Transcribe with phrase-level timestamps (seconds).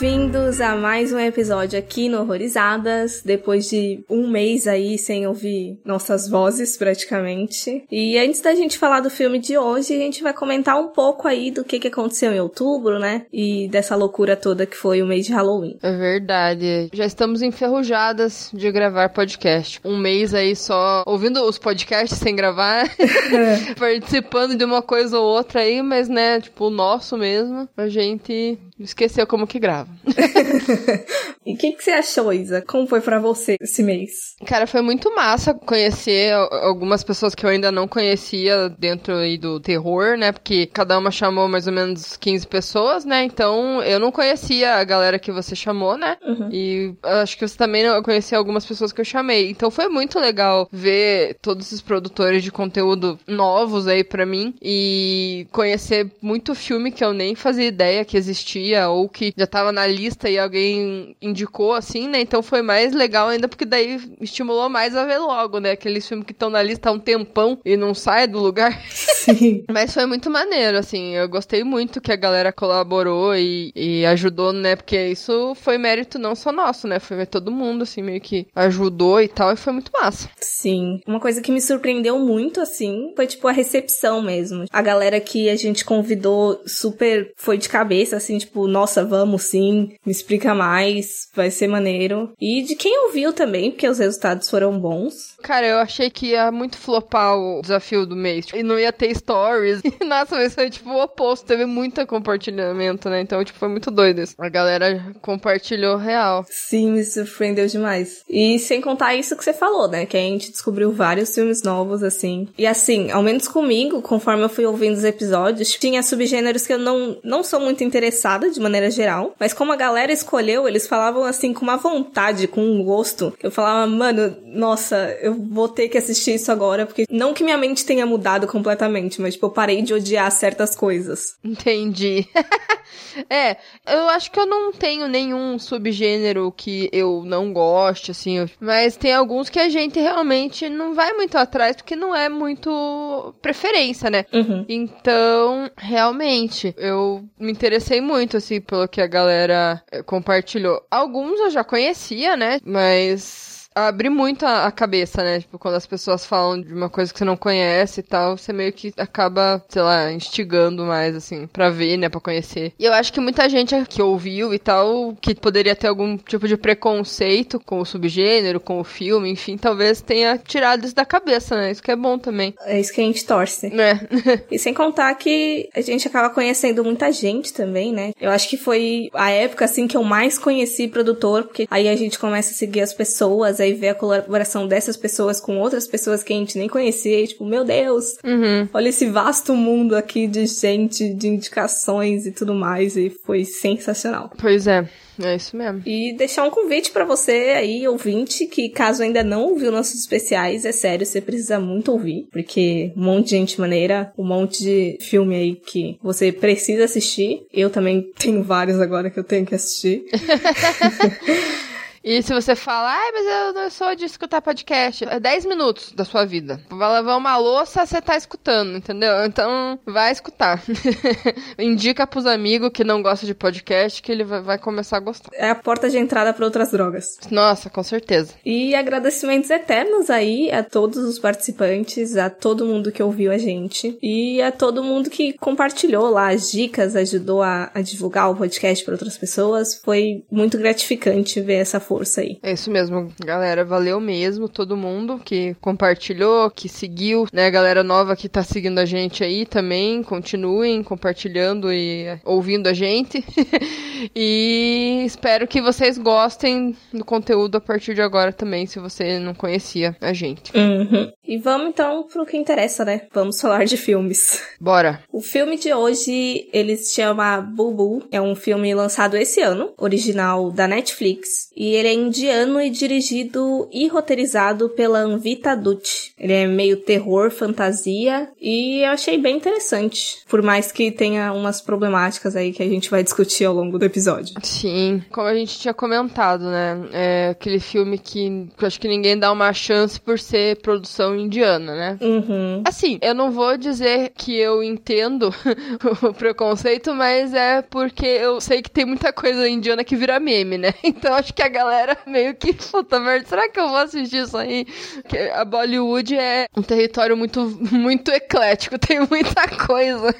[0.00, 5.76] Bem-vindos a mais um episódio aqui no Horrorizadas, depois de um mês aí sem ouvir
[5.84, 7.82] nossas vozes praticamente.
[7.90, 11.26] E antes da gente falar do filme de hoje, a gente vai comentar um pouco
[11.26, 13.26] aí do que, que aconteceu em outubro, né?
[13.32, 15.76] E dessa loucura toda que foi o mês de Halloween.
[15.82, 16.90] É verdade.
[16.92, 19.80] Já estamos enferrujadas de gravar podcast.
[19.84, 22.88] Um mês aí só ouvindo os podcasts sem gravar,
[23.76, 28.56] participando de uma coisa ou outra aí, mas né, tipo, o nosso mesmo, a gente
[28.80, 29.88] esqueceu como que grava.
[31.44, 32.62] e o que, que você achou, Isa?
[32.62, 34.36] Como foi para você esse mês?
[34.46, 39.60] Cara, foi muito massa conhecer algumas pessoas que eu ainda não conhecia dentro aí do
[39.60, 40.32] terror, né?
[40.32, 43.24] Porque cada uma chamou mais ou menos 15 pessoas, né?
[43.24, 46.16] Então eu não conhecia a galera que você chamou, né?
[46.22, 46.48] Uhum.
[46.52, 49.50] E acho que você também não conhecia algumas pessoas que eu chamei.
[49.50, 55.46] Então foi muito legal ver todos esses produtores de conteúdo novos aí para mim e
[55.50, 59.86] conhecer muito filme que eu nem fazia ideia que existia ou que já tava na
[59.86, 62.20] lista e alguém indicou, assim, né?
[62.20, 65.72] Então foi mais legal ainda porque daí estimulou mais a ver logo, né?
[65.72, 68.78] Aqueles filmes que estão na lista há um tempão e não sai do lugar.
[68.88, 69.64] Sim.
[69.70, 71.14] Mas foi muito maneiro, assim.
[71.14, 74.76] Eu gostei muito que a galera colaborou e, e ajudou, né?
[74.76, 76.98] Porque isso foi mérito não só nosso, né?
[76.98, 79.52] Foi todo mundo, assim, meio que ajudou e tal.
[79.52, 80.28] E foi muito massa.
[80.40, 81.00] Sim.
[81.06, 84.64] Uma coisa que me surpreendeu muito, assim, foi tipo a recepção mesmo.
[84.70, 89.42] A galera que a gente convidou super foi de cabeça, assim, tipo, tipo, nossa, vamos
[89.42, 92.32] sim, me explica mais, vai ser maneiro.
[92.40, 95.36] E de quem ouviu também, porque os resultados foram bons.
[95.42, 98.46] Cara, eu achei que ia muito flopar o desafio do mês.
[98.54, 99.80] E não ia ter stories.
[99.84, 101.46] E, nossa, mas foi tipo o oposto.
[101.46, 103.20] Teve muito compartilhamento, né?
[103.20, 104.34] Então, tipo, foi muito doido isso.
[104.38, 106.44] A galera compartilhou real.
[106.48, 108.22] Sim, me surpreendeu demais.
[108.28, 110.06] E sem contar isso que você falou, né?
[110.06, 112.48] Que a gente descobriu vários filmes novos, assim.
[112.56, 116.78] E assim, ao menos comigo, conforme eu fui ouvindo os episódios, tinha subgêneros que eu
[116.78, 121.24] não, não sou muito interessada de maneira geral, mas como a galera escolheu, eles falavam
[121.24, 123.32] assim com uma vontade, com um gosto.
[123.42, 127.58] Eu falava, mano, nossa, eu vou ter que assistir isso agora, porque não que minha
[127.58, 131.36] mente tenha mudado completamente, mas tipo, eu parei de odiar certas coisas.
[131.44, 132.26] Entendi.
[133.28, 138.96] é, eu acho que eu não tenho nenhum subgênero que eu não goste, assim, mas
[138.96, 144.10] tem alguns que a gente realmente não vai muito atrás, porque não é muito preferência,
[144.10, 144.24] né?
[144.32, 144.64] Uhum.
[144.68, 150.82] Então, realmente, eu me interessei muito, assim, pelo que a galera eh, compartilhou.
[150.90, 152.58] Alguns eu já conhecia, né?
[152.64, 153.47] Mas
[153.86, 155.40] abre muito a, a, cabeça, né?
[155.40, 158.52] Tipo, quando as pessoas falam de uma coisa que você não conhece e tal, você
[158.52, 162.08] meio que acaba, sei lá, instigando mais, assim, pra ver, né?
[162.08, 162.72] Pra conhecer.
[162.78, 166.48] E eu acho que muita gente que ouviu e tal, que poderia ter algum tipo
[166.48, 171.56] de preconceito com o subgênero, com o filme, enfim, talvez tenha tirado isso da cabeça,
[171.56, 171.70] né?
[171.70, 172.54] Isso que é bom também.
[172.64, 173.66] É isso que a gente torce.
[173.66, 173.98] É.
[174.50, 178.12] e sem contar que a gente acaba conhecendo muita gente também, né?
[178.20, 181.96] Eu acho que foi a época, assim, que eu mais conheci produtor, porque aí a
[181.96, 186.22] gente começa a seguir as pessoas, aí ver a colaboração dessas pessoas com outras pessoas
[186.22, 188.68] que a gente nem conhecia, e, tipo, meu Deus, uhum.
[188.72, 194.30] olha esse vasto mundo aqui de gente, de indicações e tudo mais, e foi sensacional.
[194.38, 194.88] Pois é.
[195.22, 195.82] É isso mesmo.
[195.84, 200.64] E deixar um convite para você aí, ouvinte, que caso ainda não ouviu nossos especiais,
[200.64, 204.98] é sério, você precisa muito ouvir, porque um monte de gente maneira, um monte de
[205.00, 207.42] filme aí que você precisa assistir.
[207.52, 210.04] Eu também tenho vários agora que eu tenho que assistir.
[212.02, 215.92] E se você fala, ai, mas eu não sou de escutar podcast, é 10 minutos
[215.92, 216.60] da sua vida.
[216.70, 219.24] Vai lavar uma louça, você tá escutando, entendeu?
[219.24, 220.62] Então, vai escutar.
[221.58, 225.30] Indica pros amigos que não gostam de podcast que ele vai começar a gostar.
[225.34, 227.18] É a porta de entrada para outras drogas.
[227.30, 228.34] Nossa, com certeza.
[228.44, 233.98] E agradecimentos eternos aí a todos os participantes, a todo mundo que ouviu a gente
[234.02, 238.84] e a todo mundo que compartilhou lá as dicas, ajudou a, a divulgar o podcast
[238.84, 239.74] para outras pessoas.
[239.74, 242.38] Foi muito gratificante ver essa força aí.
[242.42, 243.64] É isso mesmo, galera.
[243.64, 247.46] Valeu mesmo todo mundo que compartilhou, que seguiu, né?
[247.46, 250.02] A galera nova que tá seguindo a gente aí também.
[250.02, 253.24] Continuem compartilhando e ouvindo a gente.
[254.14, 259.32] e espero que vocês gostem do conteúdo a partir de agora também, se você não
[259.32, 260.52] conhecia a gente.
[260.54, 261.10] Uhum.
[261.26, 263.02] E vamos então pro que interessa, né?
[263.14, 264.42] Vamos falar de filmes.
[264.60, 265.02] Bora.
[265.10, 268.06] O filme de hoje, ele se chama Bubu.
[268.10, 271.48] É um filme lançado esse ano, original da Netflix.
[271.56, 276.12] E ele é indiano e dirigido e roteirizado pela Anvita Dutt.
[276.18, 281.60] Ele é meio terror, fantasia e eu achei bem interessante, por mais que tenha umas
[281.60, 284.34] problemáticas aí que a gente vai discutir ao longo do episódio.
[284.42, 286.88] Sim, como a gente tinha comentado, né?
[286.92, 291.16] É aquele filme que, que eu acho que ninguém dá uma chance por ser produção
[291.16, 291.98] indiana, né?
[292.00, 292.62] Uhum.
[292.64, 295.32] Assim, eu não vou dizer que eu entendo
[296.02, 300.58] o preconceito, mas é porque eu sei que tem muita coisa indiana que vira meme,
[300.58, 300.74] né?
[300.88, 301.67] Então acho que a galera
[302.06, 304.66] meio que, puta merda, será que eu vou assistir isso aí?
[304.94, 307.40] Porque a Bollywood é um território muito,
[307.72, 310.14] muito eclético, tem muita coisa.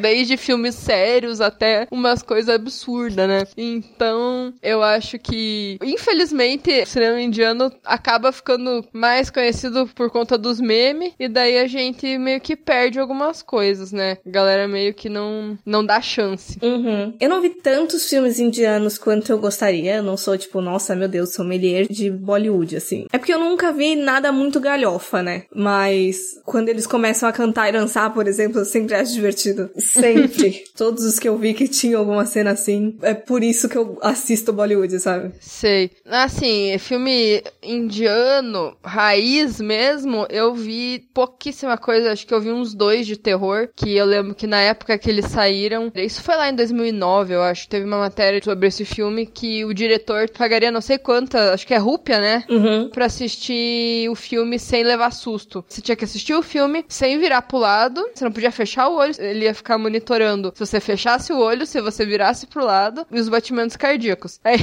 [0.00, 3.42] Desde filmes sérios até umas coisas absurdas, né?
[3.56, 10.60] Então, eu acho que, infelizmente, o cinema indiano acaba ficando mais conhecido por conta dos
[10.60, 14.18] memes, e daí a gente meio que perde algumas coisas, né?
[14.26, 16.58] A galera meio que não, não dá chance.
[16.62, 17.14] Uhum.
[17.20, 19.85] Eu não vi tantos filmes indianos quanto eu gostaria.
[19.86, 23.06] Eu não sou, tipo, nossa, meu Deus, sommelier de Bollywood, assim.
[23.12, 25.44] É porque eu nunca vi nada muito galhofa, né?
[25.54, 29.70] Mas quando eles começam a cantar e dançar, por exemplo, eu sempre acho divertido.
[29.76, 30.64] Sempre.
[30.76, 33.98] Todos os que eu vi que tinham alguma cena assim, é por isso que eu
[34.02, 35.32] assisto Bollywood, sabe?
[35.40, 35.90] Sei.
[36.06, 42.12] Assim, filme indiano, raiz mesmo, eu vi pouquíssima coisa.
[42.12, 45.10] Acho que eu vi uns dois de terror, que eu lembro que na época que
[45.10, 49.26] eles saíram, isso foi lá em 2009, eu acho, teve uma matéria sobre esse filme
[49.26, 52.44] que o diretor pagaria não sei quanta, acho que é rúpia, né?
[52.48, 52.88] Uhum.
[52.88, 55.64] Pra assistir o filme sem levar susto.
[55.68, 58.96] Você tinha que assistir o filme sem virar pro lado, você não podia fechar o
[58.96, 63.06] olho, ele ia ficar monitorando se você fechasse o olho, se você virasse pro lado
[63.10, 64.40] e os batimentos cardíacos.
[64.44, 64.58] Aí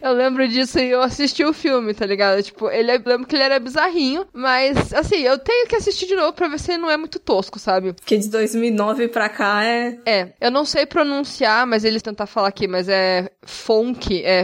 [0.00, 2.42] eu lembro disso e eu assisti o filme, tá ligado?
[2.42, 6.14] Tipo, ele eu lembro que ele era bizarrinho, mas assim, eu tenho que assistir de
[6.14, 7.92] novo pra ver se ele não é muito tosco, sabe?
[7.92, 9.98] Porque de 2009 pra cá é.
[10.06, 14.43] É, eu não sei pronunciar, mas eles tentar falar aqui, mas é Fonk, é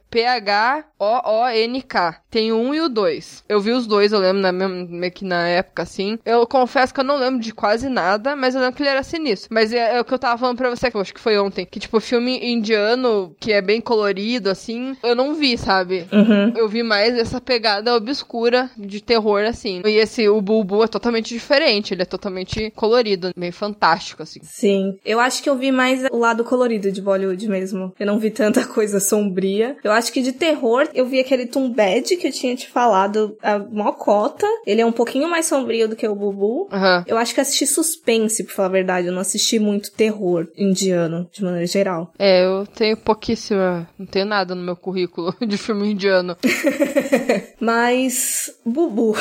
[0.11, 1.91] P-H-O-O-N-K.
[2.29, 3.45] Tem o 1 e o 2.
[3.47, 6.19] Eu vi os dois, eu lembro na, meio que na época, assim.
[6.25, 9.03] Eu confesso que eu não lembro de quase nada, mas eu lembro que ele era
[9.03, 9.49] sinistro.
[9.51, 11.37] Mas é, é o que eu tava falando pra você, que eu acho que foi
[11.39, 11.65] ontem.
[11.65, 16.05] Que, tipo, filme indiano, que é bem colorido, assim, eu não vi, sabe?
[16.11, 16.53] Uhum.
[16.55, 19.81] Eu vi mais essa pegada obscura de terror, assim.
[19.85, 21.93] E esse, o Bulbu é totalmente diferente.
[21.93, 24.39] Ele é totalmente colorido, meio fantástico, assim.
[24.43, 24.97] Sim.
[25.05, 27.93] Eu acho que eu vi mais o lado colorido de Bollywood mesmo.
[27.99, 29.77] Eu não vi tanta coisa sombria.
[29.83, 33.59] Eu acho que de terror, eu vi aquele Bad que eu tinha te falado, a
[33.59, 34.47] Mocota.
[34.65, 36.69] Ele é um pouquinho mais sombrio do que o Bubu.
[36.71, 37.03] Aham.
[37.05, 39.07] Eu acho que assisti suspense, pra falar a verdade.
[39.07, 42.13] Eu não assisti muito terror indiano, de maneira geral.
[42.17, 43.87] É, eu tenho pouquíssima.
[43.97, 46.37] Não tenho nada no meu currículo de filme indiano.
[47.61, 48.53] Mas.
[48.65, 49.15] Bubu.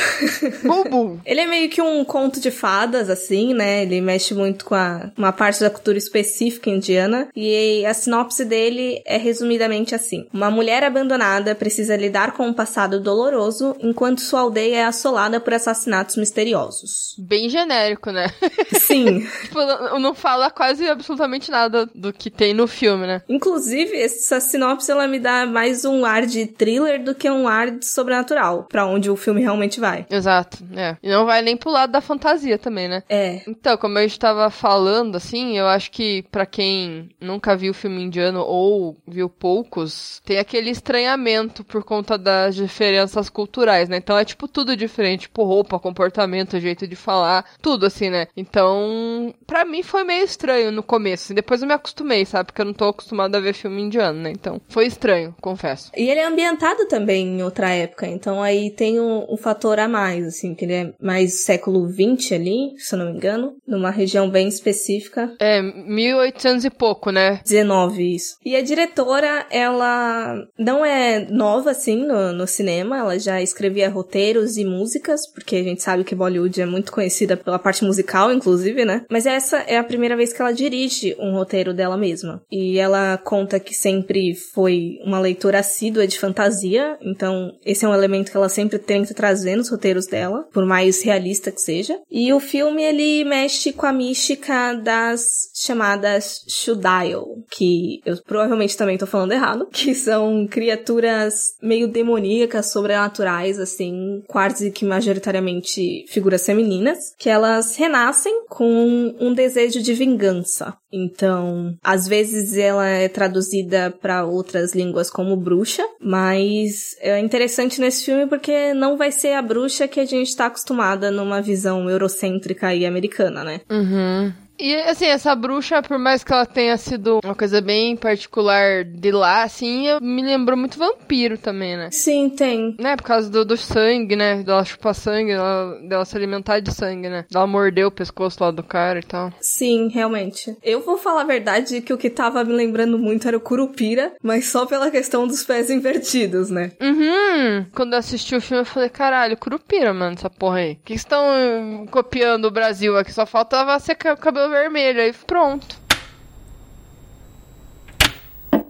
[0.64, 1.20] Bulbu.
[1.26, 3.82] Ele é meio que um conto de fadas, assim, né?
[3.82, 7.28] Ele mexe muito com a, uma parte da cultura específica indiana.
[7.34, 13.00] E a sinopse dele é resumidamente assim: Uma mulher abandonada precisa lidar com um passado
[13.00, 17.14] doloroso enquanto sua aldeia é assolada por assassinatos misteriosos.
[17.18, 18.26] Bem genérico, né?
[18.78, 19.20] Sim.
[19.42, 19.58] tipo,
[19.98, 23.22] não não fala quase absolutamente nada do que tem no filme, né?
[23.28, 27.70] Inclusive, essa sinopse ela me dá mais um ar de thriller do que um ar
[27.70, 28.29] de sobrenatural,
[28.68, 30.06] pra onde o filme realmente vai.
[30.10, 30.96] Exato, é.
[31.02, 33.02] E não vai nem pro lado da fantasia também, né?
[33.08, 33.42] É.
[33.46, 38.02] Então, como a gente tava falando, assim, eu acho que pra quem nunca viu filme
[38.02, 43.96] indiano ou viu poucos, tem aquele estranhamento por conta das diferenças culturais, né?
[43.96, 48.26] Então é tipo tudo diferente, tipo roupa, comportamento, jeito de falar, tudo assim, né?
[48.36, 52.46] Então, pra mim foi meio estranho no começo, assim, depois eu me acostumei, sabe?
[52.46, 54.30] Porque eu não tô acostumada a ver filme indiano, né?
[54.30, 55.90] Então, foi estranho, confesso.
[55.96, 59.88] E ele é ambientado também em outra época, então aí tem um, um fator a
[59.88, 63.90] mais, assim, que ele é mais século XX ali, se eu não me engano, numa
[63.90, 65.32] região bem específica.
[65.40, 67.40] É, 1800 e pouco, né?
[67.46, 68.36] 19, isso.
[68.44, 74.58] E a diretora, ela não é nova, assim, no, no cinema, ela já escrevia roteiros
[74.58, 78.84] e músicas, porque a gente sabe que Bollywood é muito conhecida pela parte musical, inclusive,
[78.84, 79.06] né?
[79.10, 82.42] Mas essa é a primeira vez que ela dirige um roteiro dela mesma.
[82.52, 87.94] E ela conta que sempre foi uma leitora assídua de fantasia, então esse é um
[87.94, 91.98] elemento que ela sempre tenta trazer nos roteiros dela, por mais realista que seja.
[92.10, 98.98] E o filme, ele mexe com a mística das chamadas Shudail, que eu provavelmente também
[98.98, 106.98] tô falando errado, que são criaturas meio demoníacas, sobrenaturais, assim, quase que majoritariamente figuras femininas,
[107.18, 110.76] que elas renascem com um desejo de vingança.
[110.92, 118.04] Então, às vezes ela é traduzida para outras línguas como bruxa, mas é interessante nesse
[118.04, 122.74] filme porque não vai ser a bruxa que a gente tá acostumada numa visão eurocêntrica
[122.74, 123.60] e americana, né?
[123.70, 124.32] Uhum.
[124.60, 129.10] E assim, essa bruxa, por mais que ela tenha sido uma coisa bem particular de
[129.10, 131.88] lá, assim, me lembrou muito vampiro também, né?
[131.90, 132.76] Sim, tem.
[132.78, 134.42] Né, por causa do, do sangue, né?
[134.42, 137.24] Dela chupar sangue, dela, dela se alimentar de sangue, né?
[137.30, 139.32] Dela morder o pescoço lá do cara e tal.
[139.40, 140.54] Sim, realmente.
[140.62, 144.12] Eu vou falar a verdade que o que tava me lembrando muito era o Curupira,
[144.22, 146.72] mas só pela questão dos pés invertidos, né?
[146.80, 147.66] Uhum.
[147.74, 150.72] Quando eu assisti o filme, eu falei, caralho, Curupira, mano, essa porra aí.
[150.72, 153.12] O que estão copiando o Brasil aqui?
[153.12, 155.80] Só faltava ser cabelo vermelho, aí pronto.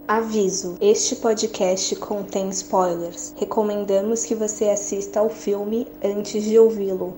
[0.06, 3.32] Aviso: este podcast contém spoilers.
[3.38, 7.16] Recomendamos que você assista ao filme antes de ouvi-lo.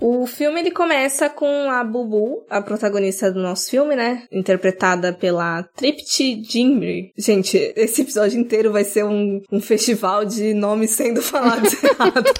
[0.00, 4.24] O filme ele começa com a Bubu, a protagonista do nosso filme, né?
[4.32, 7.12] Interpretada pela Tripti Jimri.
[7.18, 12.32] Gente, esse episódio inteiro vai ser um, um festival de nomes sendo falados errado.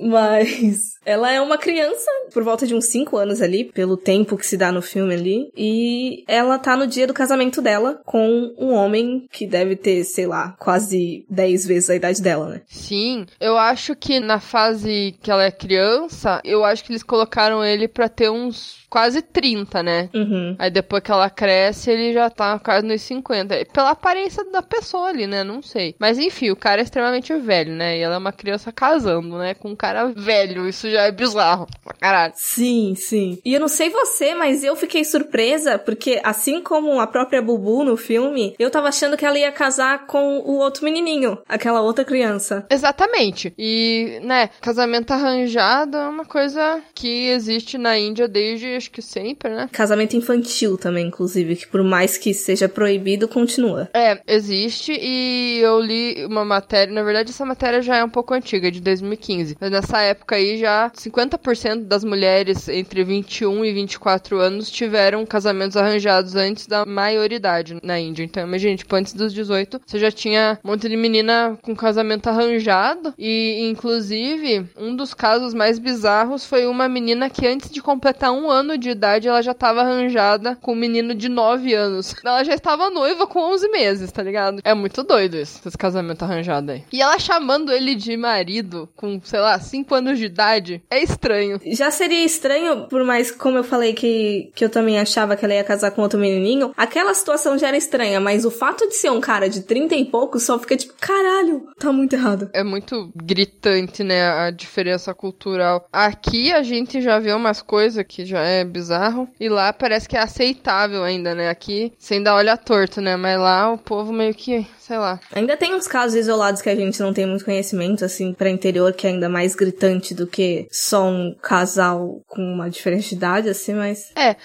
[0.00, 4.46] Mas ela é uma criança, por volta de uns 5 anos ali, pelo tempo que
[4.46, 5.50] se dá no filme ali.
[5.56, 10.26] E ela tá no dia do casamento dela com um homem que deve ter, sei
[10.26, 12.62] lá, quase 10 vezes a idade dela, né?
[12.66, 17.64] Sim, eu acho que na fase que ela é criança, eu acho que eles colocaram
[17.64, 20.08] ele pra ter uns quase 30, né?
[20.14, 20.56] Uhum.
[20.58, 23.66] Aí depois que ela cresce, ele já tá quase nos 50.
[23.72, 25.44] Pela aparência da pessoa ali, né?
[25.44, 25.94] Não sei.
[25.98, 27.98] Mas enfim, o cara é extremamente velho, né?
[27.98, 29.54] E ela é uma criança casando, né?
[29.54, 30.66] Com um cara velho.
[30.66, 31.66] Isso já é bizarro.
[32.00, 32.32] Caralho.
[32.36, 33.38] Sim, sim.
[33.44, 37.84] E eu não sei você, mas eu fiquei surpresa, porque assim como a própria Bubu
[37.84, 42.04] no filme, eu tava achando que ela ia casar com o outro menininho, aquela outra
[42.04, 42.66] criança.
[42.70, 43.52] Exatamente.
[43.58, 49.50] E, né, casamento arranjado é uma coisa que existe na Índia desde acho que sempre,
[49.50, 49.68] né?
[49.72, 53.88] Casamento infantil também, inclusive, que por mais que seja proibido, continua.
[53.94, 58.34] É, existe e eu li uma matéria, na verdade essa matéria já é um pouco
[58.34, 64.38] antiga, de 2015, mas nessa época aí já 50% das mulheres entre 21 e 24
[64.38, 68.24] anos tiveram casamentos arranjados antes da maioridade na Índia.
[68.24, 72.28] Então, imagina, tipo, antes dos 18, você já tinha um monte de menina com casamento
[72.28, 78.32] arranjado e, inclusive, um dos casos mais bizarros foi uma menina que antes de completar
[78.32, 82.14] um ano de idade, ela já tava arranjada com um menino de 9 anos.
[82.24, 84.60] Ela já estava noiva com 11 meses, tá ligado?
[84.64, 86.84] É muito doido isso, esse casamento arranjado aí.
[86.92, 91.60] E ela chamando ele de marido com, sei lá, 5 anos de idade, é estranho.
[91.66, 95.54] Já seria estranho, por mais como eu falei que, que eu também achava que ela
[95.54, 99.10] ia casar com outro menininho, aquela situação já era estranha, mas o fato de ser
[99.10, 102.50] um cara de 30 e pouco só fica tipo, caralho, tá muito errado.
[102.52, 105.86] É muito gritante, né, a diferença cultural.
[105.92, 109.28] Aqui a gente já vê umas coisas que já é bizarro.
[109.38, 111.48] E lá parece que é aceitável ainda, né?
[111.48, 113.16] Aqui, sem dar olho torto, né?
[113.16, 115.20] Mas lá o povo meio que, sei lá.
[115.32, 118.92] Ainda tem uns casos isolados que a gente não tem muito conhecimento, assim, para interior,
[118.92, 123.48] que é ainda mais gritante do que só um casal com uma diferença de idade,
[123.48, 124.12] assim, mas.
[124.16, 124.36] É,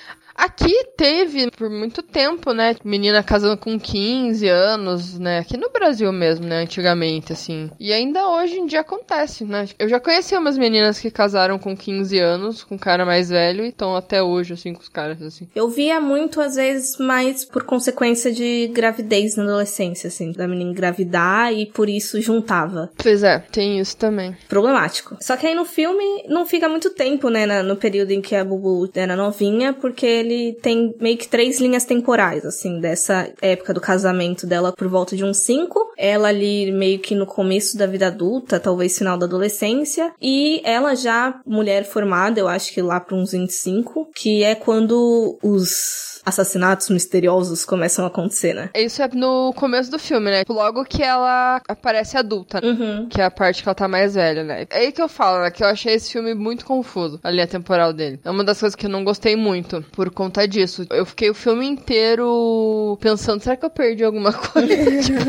[0.42, 2.76] Aqui teve por muito tempo, né?
[2.84, 5.38] Menina casando com 15 anos, né?
[5.38, 6.64] Aqui no Brasil mesmo, né?
[6.64, 7.70] Antigamente, assim.
[7.80, 9.68] E ainda hoje em dia acontece, né?
[9.78, 13.64] Eu já conheci umas meninas que casaram com 15 anos, com um cara mais velho,
[13.64, 15.48] e estão até hoje, assim, com os caras, assim.
[15.54, 20.32] Eu via muito, às vezes, mais por consequência de gravidez na adolescência, assim.
[20.32, 22.90] Da menina engravidar e por isso juntava.
[22.98, 24.36] Pois é, tem isso também.
[24.50, 25.18] Problemático.
[25.22, 27.62] Só que aí no filme não fica muito tempo, né?
[27.62, 31.60] No período em que a Bubu era novinha, porque ele ele tem meio que três
[31.60, 36.72] linhas temporais, assim, dessa época do casamento dela por volta de uns cinco, ela ali
[36.72, 41.84] meio que no começo da vida adulta, talvez final da adolescência, e ela já mulher
[41.84, 48.06] formada, eu acho que lá para uns 25, que é quando os assassinatos misteriosos começam
[48.06, 48.70] a acontecer, né?
[48.76, 50.44] Isso é no começo do filme, né?
[50.48, 53.08] Logo que ela aparece adulta, uhum.
[53.10, 54.68] que é a parte que ela tá mais velha, né?
[54.70, 55.52] É aí que eu falo, né?
[55.52, 58.20] Que eu achei esse filme muito confuso, a linha temporal dele.
[58.24, 60.86] É uma das coisas que eu não gostei muito por conta disso.
[60.90, 65.02] Eu fiquei o filme inteiro pensando, será que eu perdi alguma coisa?
[65.02, 65.20] tipo,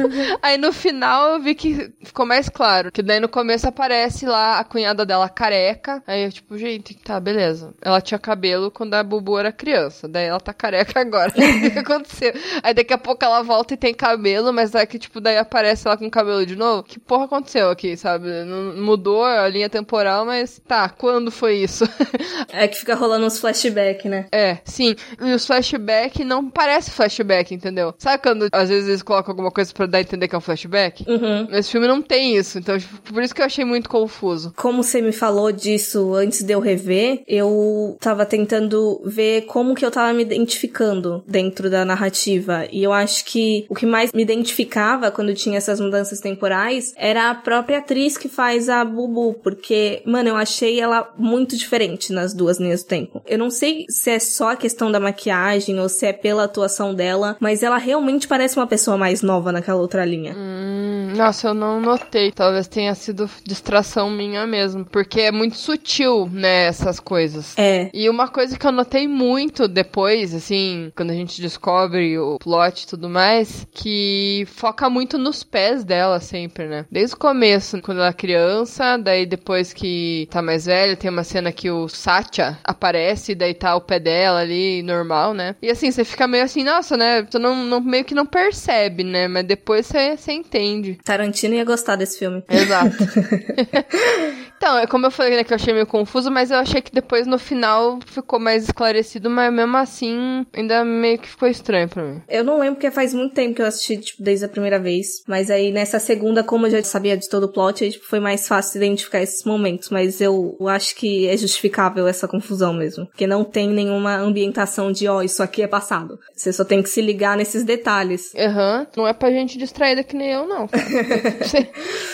[0.43, 2.93] aí no final eu vi que ficou mais claro.
[2.93, 6.03] Que daí no começo aparece lá a cunhada dela careca.
[6.07, 7.75] Aí eu, tipo, gente, tá, beleza.
[7.81, 10.09] Ela tinha cabelo quando a Bubu era criança.
[10.09, 11.33] Daí ela tá careca agora.
[11.33, 12.33] o que aconteceu?
[12.63, 15.87] Aí daqui a pouco ela volta e tem cabelo, mas é que, tipo, daí aparece
[15.87, 16.83] ela com cabelo de novo.
[16.83, 18.29] Que porra aconteceu aqui, sabe?
[18.45, 21.85] Não mudou a linha temporal, mas tá, quando foi isso?
[22.53, 24.27] é que fica rolando uns flashback, né?
[24.33, 24.95] É, sim.
[25.21, 27.95] E os flashback não parece flashback, entendeu?
[27.99, 30.43] Sabe quando às vezes eles colocam alguma coisa pra dar a entender que é um
[30.43, 31.05] flashback.
[31.09, 31.49] Uhum.
[31.51, 34.53] Esse filme não tem isso, então tipo, por isso que eu achei muito confuso.
[34.57, 39.85] Como você me falou disso antes de eu rever, eu tava tentando ver como que
[39.85, 42.67] eu tava me identificando dentro da narrativa.
[42.73, 47.31] E eu acho que o que mais me identificava quando tinha essas mudanças temporais era
[47.31, 52.33] a própria atriz que faz a Bubu, porque, mano, eu achei ela muito diferente nas
[52.35, 53.23] duas linhas do tempo.
[53.27, 56.95] Eu não sei se é só a questão da maquiagem ou se é pela atuação
[56.95, 60.35] dela, mas ela realmente parece uma pessoa mais nova naquela outra linha.
[60.37, 62.31] Hum, nossa, eu não notei.
[62.31, 67.59] Talvez tenha sido distração minha mesmo, porque é muito sutil, né, essas coisas.
[67.59, 67.91] É.
[67.93, 72.85] E uma coisa que eu notei muito depois, assim, quando a gente descobre o plot
[72.85, 76.87] e tudo mais, que foca muito nos pés dela sempre, né?
[76.91, 81.25] Desde o começo, quando ela é criança, daí depois que tá mais velha, tem uma
[81.25, 84.52] cena que o Satya aparece, daí tá o pé dela ali,
[84.85, 85.55] normal, né?
[85.63, 87.23] E assim, você fica meio assim, nossa, né?
[87.23, 89.29] Tu não, não meio que não percebe, né?
[89.29, 90.99] Mas depois você, você entende.
[91.05, 92.43] Tarantino ia gostar desse filme.
[92.49, 92.97] Exato.
[94.63, 96.93] então, é como eu falei, né, que eu achei meio confuso, mas eu achei que
[96.93, 102.05] depois no final ficou mais esclarecido, mas mesmo assim, ainda meio que ficou estranho pra
[102.05, 102.23] mim.
[102.29, 105.25] Eu não lembro porque faz muito tempo que eu assisti, tipo, desde a primeira vez.
[105.27, 108.21] Mas aí nessa segunda, como eu já sabia de todo o plot, aí, tipo, foi
[108.21, 109.91] mais fácil identificar esses momentos.
[109.91, 113.07] Mas eu, acho que é justificável essa confusão mesmo.
[113.07, 116.19] Porque não tem nenhuma ambientação de, ó, oh, isso aqui é passado.
[116.37, 118.33] Você só tem que se ligar nesses detalhes.
[118.37, 118.79] Aham.
[118.79, 118.87] Uhum.
[118.99, 120.69] Não é pra gente distraída que nem eu, não.
[121.43, 121.69] você,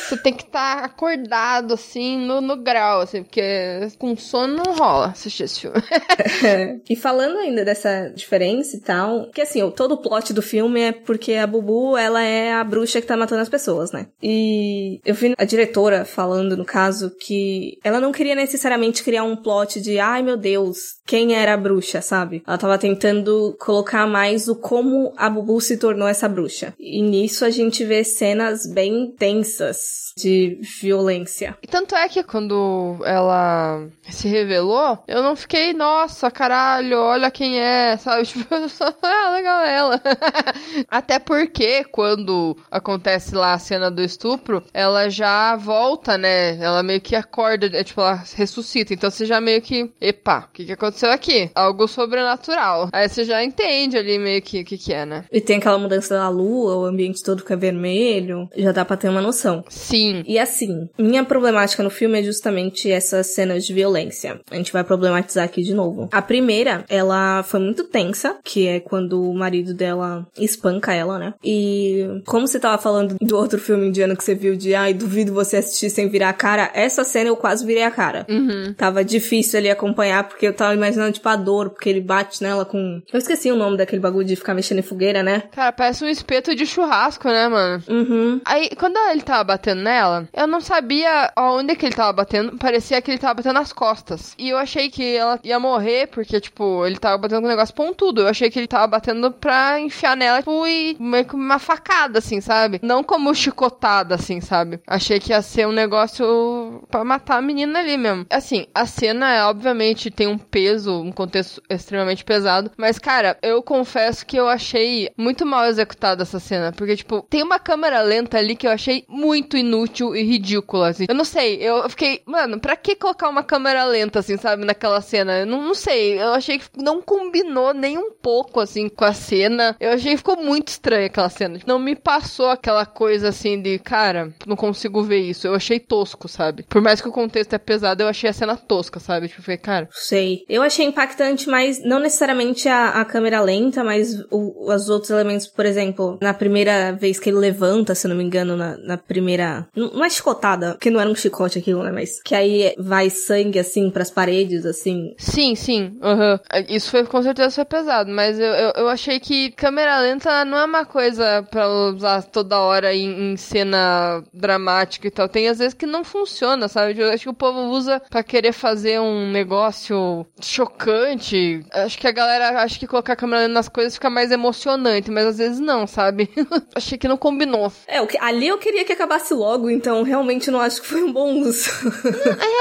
[0.09, 4.75] você, tem que estar tá acordado, assim, no, no grau, assim, porque com sono não
[4.75, 5.83] rola assistir esse filme.
[6.89, 10.93] e falando ainda dessa diferença e tal, que assim, todo o plot do filme é
[10.93, 14.07] porque a Bubu, ela é a bruxa que tá matando as pessoas, né?
[14.23, 19.37] E eu vi a diretora falando, no caso, que ela não queria necessariamente criar um
[19.37, 22.43] plot de, ai meu Deus, quem era a bruxa, sabe?
[22.47, 26.75] Ela tava tentando colocar mais o como a Bubu se tornou essa bruxa.
[26.79, 31.57] E nisso a gente vê cenas bem tensas de violência.
[31.63, 37.59] E tanto é que quando ela se revelou, eu não fiquei, nossa, caralho, olha quem
[37.59, 38.29] é, sabe?
[38.29, 38.55] Tipo,
[39.03, 40.03] ah, legal ela.
[40.89, 46.57] Até porque quando acontece lá a cena do estupro, ela já volta, né?
[46.59, 48.93] Ela meio que acorda, é, tipo, ela ressuscita.
[48.93, 51.51] Então você já meio que, epa, o que, que aconteceu aqui?
[51.55, 52.89] Algo sobrenatural.
[52.93, 55.25] Aí você já entende ali meio que o que, que é, né?
[55.33, 58.49] E tem aquela mudança da lua, o ambiente todo fica vermelho.
[58.57, 59.65] Já dá pra ter uma noção.
[59.69, 60.23] Sim.
[60.27, 64.41] E assim, minha problemática no filme é justamente essas cenas de violência.
[64.51, 66.09] A gente vai problematizar aqui de novo.
[66.13, 71.35] A primeira, ela foi muito tensa, que é quando o marido dela espanca ela, né?
[71.43, 75.33] E como você tava falando do outro filme indiano que você viu de ai, duvido
[75.33, 78.27] você assistir sem virar a cara, essa cena eu quase virei a cara.
[78.29, 78.75] Uhum.
[78.75, 82.65] Tava difícil ali acompanhar, porque eu tava imaginando, tipo, a dor, porque ele bate nela
[82.65, 83.01] com.
[83.13, 85.45] Eu esqueci o nome daquele bagulho de ficar mexendo em fogueira, né?
[85.53, 87.83] Cara, parece um espeto de churrasco, né, mano?
[87.89, 88.41] Uhum.
[88.45, 92.57] Aí, quando ele tava batendo nela, eu não sabia aonde que ele tava batendo.
[92.57, 94.35] Parecia que ele tava batendo nas costas.
[94.39, 97.75] E eu achei que ela ia morrer, porque, tipo, ele tava batendo com um negócio
[97.75, 98.21] pontudo.
[98.21, 102.21] Eu achei que ele tava batendo pra enfiar nela, tipo, e meio que uma facada,
[102.21, 102.79] assim, sabe?
[102.83, 104.81] Não como chicotada, assim, sabe?
[104.87, 108.27] Achei que ia ser um negócio pra matar a menina ali mesmo.
[108.31, 112.71] Assim, a cena, obviamente, tem um peso, um contexto extremamente pesado.
[112.77, 116.73] Mas, cara, eu confesso que eu achei muito mal executada essa cena.
[116.73, 121.07] Porque, tipo, tem uma câmera lenta ali que eu achei muito inútil e ridícula, assim.
[121.09, 125.01] Eu não sei, eu fiquei, mano, pra que colocar uma câmera lenta, assim, sabe, naquela
[125.01, 125.41] cena?
[125.41, 129.13] Eu não, não sei, eu achei que não combinou nem um pouco, assim, com a
[129.13, 129.77] cena.
[129.81, 131.59] Eu achei que ficou muito estranha aquela cena.
[131.67, 135.47] Não me passou aquela coisa, assim, de, cara, não consigo ver isso.
[135.47, 136.65] Eu achei tosco, sabe?
[136.69, 139.29] Por mais que o contexto é pesado, eu achei a cena tosca, sabe?
[139.29, 139.89] Tipo, eu falei, cara...
[139.93, 140.45] Sei.
[140.49, 145.47] Eu achei impactante, mas não necessariamente a, a câmera lenta, mas o, os outros elementos,
[145.47, 149.67] por exemplo, na primeira vez que ele levanta, se não me engano, na, na primeira...
[149.75, 151.91] Não é chicotada, porque não era um chicote né?
[151.93, 155.15] Mas que aí vai sangue, assim, pras paredes, assim.
[155.19, 155.99] Sim, sim.
[156.03, 156.39] Uhum.
[156.69, 160.59] Isso foi, com certeza foi pesado, mas eu, eu, eu, achei que câmera lenta não
[160.59, 165.29] é uma coisa pra usar toda hora em, em, cena dramática e tal.
[165.29, 166.99] Tem às vezes que não funciona, sabe?
[167.01, 171.65] Eu acho que o povo usa pra querer fazer um negócio chocante.
[171.73, 175.27] Acho que a galera acha que colocar câmera lenta nas coisas fica mais emocionante, mas
[175.27, 176.31] às vezes não, sabe?
[176.75, 177.73] achei que não combinou.
[177.87, 181.41] É, ali eu queria que acabasse logo, então realmente não acho que foi um bom
[181.41, 181.68] uso.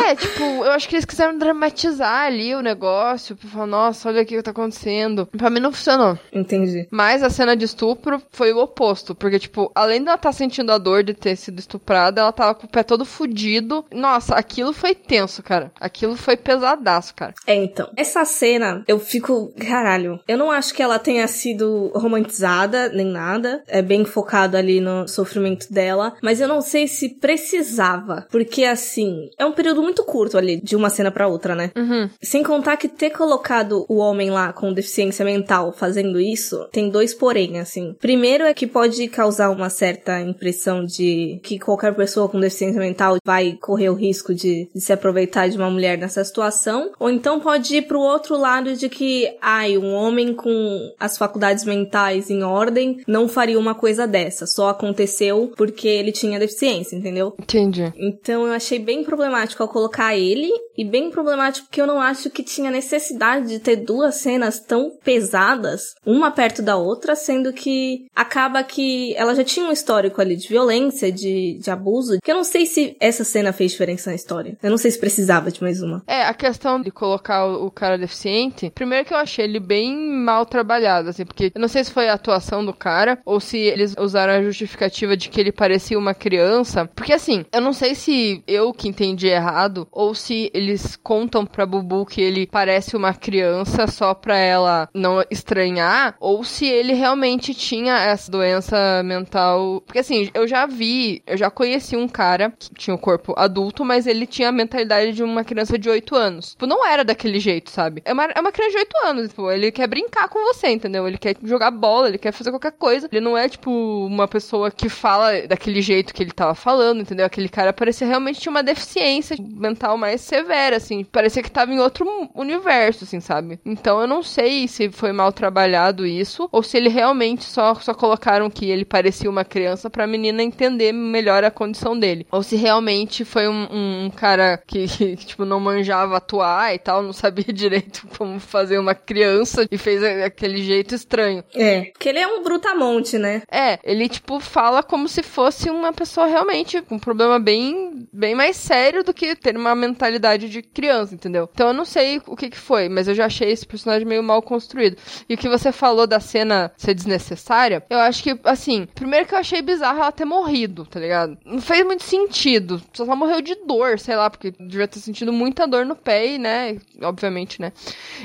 [0.05, 4.21] É, tipo, eu acho que eles quiseram dramatizar ali o negócio, pra falar, nossa, olha
[4.21, 5.25] o que tá acontecendo.
[5.25, 6.17] Pra mim não funcionou.
[6.31, 6.87] Entendi.
[6.91, 10.71] Mas a cena de estupro foi o oposto, porque, tipo, além dela estar tá sentindo
[10.71, 13.85] a dor de ter sido estuprada, ela tava com o pé todo fudido.
[13.91, 15.71] Nossa, aquilo foi tenso, cara.
[15.79, 17.33] Aquilo foi pesadaço, cara.
[17.45, 17.89] É, então.
[17.95, 19.53] Essa cena, eu fico.
[19.59, 20.19] Caralho.
[20.27, 23.63] Eu não acho que ela tenha sido romantizada, nem nada.
[23.67, 26.15] É bem focado ali no sofrimento dela.
[26.21, 28.27] Mas eu não sei se precisava.
[28.31, 28.96] Porque, assim,
[29.37, 31.71] é um período muito curto ali, de uma cena pra outra, né?
[31.75, 32.09] Uhum.
[32.21, 37.13] Sem contar que ter colocado o homem lá com deficiência mental fazendo isso, tem dois
[37.13, 37.95] porém, assim.
[37.99, 43.17] Primeiro é que pode causar uma certa impressão de que qualquer pessoa com deficiência mental
[43.23, 46.91] vai correr o risco de, de se aproveitar de uma mulher nessa situação.
[46.99, 51.63] Ou então pode ir pro outro lado de que, ai, um homem com as faculdades
[51.65, 54.45] mentais em ordem não faria uma coisa dessa.
[54.45, 57.33] Só aconteceu porque ele tinha deficiência, entendeu?
[57.39, 57.91] Entendi.
[57.97, 62.29] Então eu achei bem problemático ao colocar ele e bem problemático porque eu não acho
[62.29, 68.05] que tinha necessidade de ter duas cenas tão pesadas, uma perto da outra, sendo que
[68.15, 72.35] acaba que ela já tinha um histórico ali de violência, de, de abuso, que eu
[72.35, 74.57] não sei se essa cena fez diferença na história.
[74.63, 76.01] Eu não sei se precisava de mais uma.
[76.07, 79.97] É, a questão de colocar o, o cara deficiente, primeiro que eu achei ele bem
[79.97, 83.57] mal trabalhado, assim, porque eu não sei se foi a atuação do cara ou se
[83.57, 87.93] eles usaram a justificativa de que ele parecia uma criança, porque assim, eu não sei
[87.93, 93.13] se eu que entendi errado ou se eles contam pra Bubu que ele parece uma
[93.13, 99.81] criança só pra ela não estranhar, ou se ele realmente tinha essa doença mental.
[99.85, 103.33] Porque assim, eu já vi, eu já conheci um cara que tinha o um corpo
[103.35, 106.51] adulto, mas ele tinha a mentalidade de uma criança de 8 anos.
[106.51, 108.01] Tipo, não era daquele jeito, sabe?
[108.05, 111.07] É uma, é uma criança de 8 anos, tipo, ele quer brincar com você, entendeu?
[111.07, 113.09] Ele quer jogar bola, ele quer fazer qualquer coisa.
[113.11, 117.25] Ele não é, tipo, uma pessoa que fala daquele jeito que ele tava falando, entendeu?
[117.25, 121.03] Aquele cara parecia realmente tinha uma deficiência mental mais severa, assim.
[121.03, 123.59] Parecia que tava em outro universo, assim, sabe?
[123.65, 127.93] Então eu não sei se foi mal trabalhado isso, ou se ele realmente só, só
[127.93, 132.27] colocaram que ele parecia uma criança pra menina entender melhor a condição dele.
[132.31, 136.79] Ou se realmente foi um, um, um cara que, que, tipo, não manjava atuar e
[136.79, 141.43] tal, não sabia direito como fazer uma criança e fez aquele jeito estranho.
[141.55, 143.41] É, porque ele é um brutamonte, né?
[143.51, 148.35] É, ele, tipo, fala como se fosse uma pessoa realmente com um problema bem, bem
[148.35, 151.49] mais sério do que ter uma mentalidade de criança, entendeu?
[151.53, 154.23] Então eu não sei o que que foi, mas eu já achei esse personagem meio
[154.23, 154.97] mal construído.
[155.27, 159.33] E o que você falou da cena ser desnecessária, eu acho que, assim, primeiro que
[159.33, 161.37] eu achei bizarro ela ter morrido, tá ligado?
[161.45, 162.81] Não fez muito sentido.
[162.93, 166.27] Só ela morreu de dor, sei lá, porque devia ter sentido muita dor no pé
[166.33, 167.71] e, né, obviamente, né?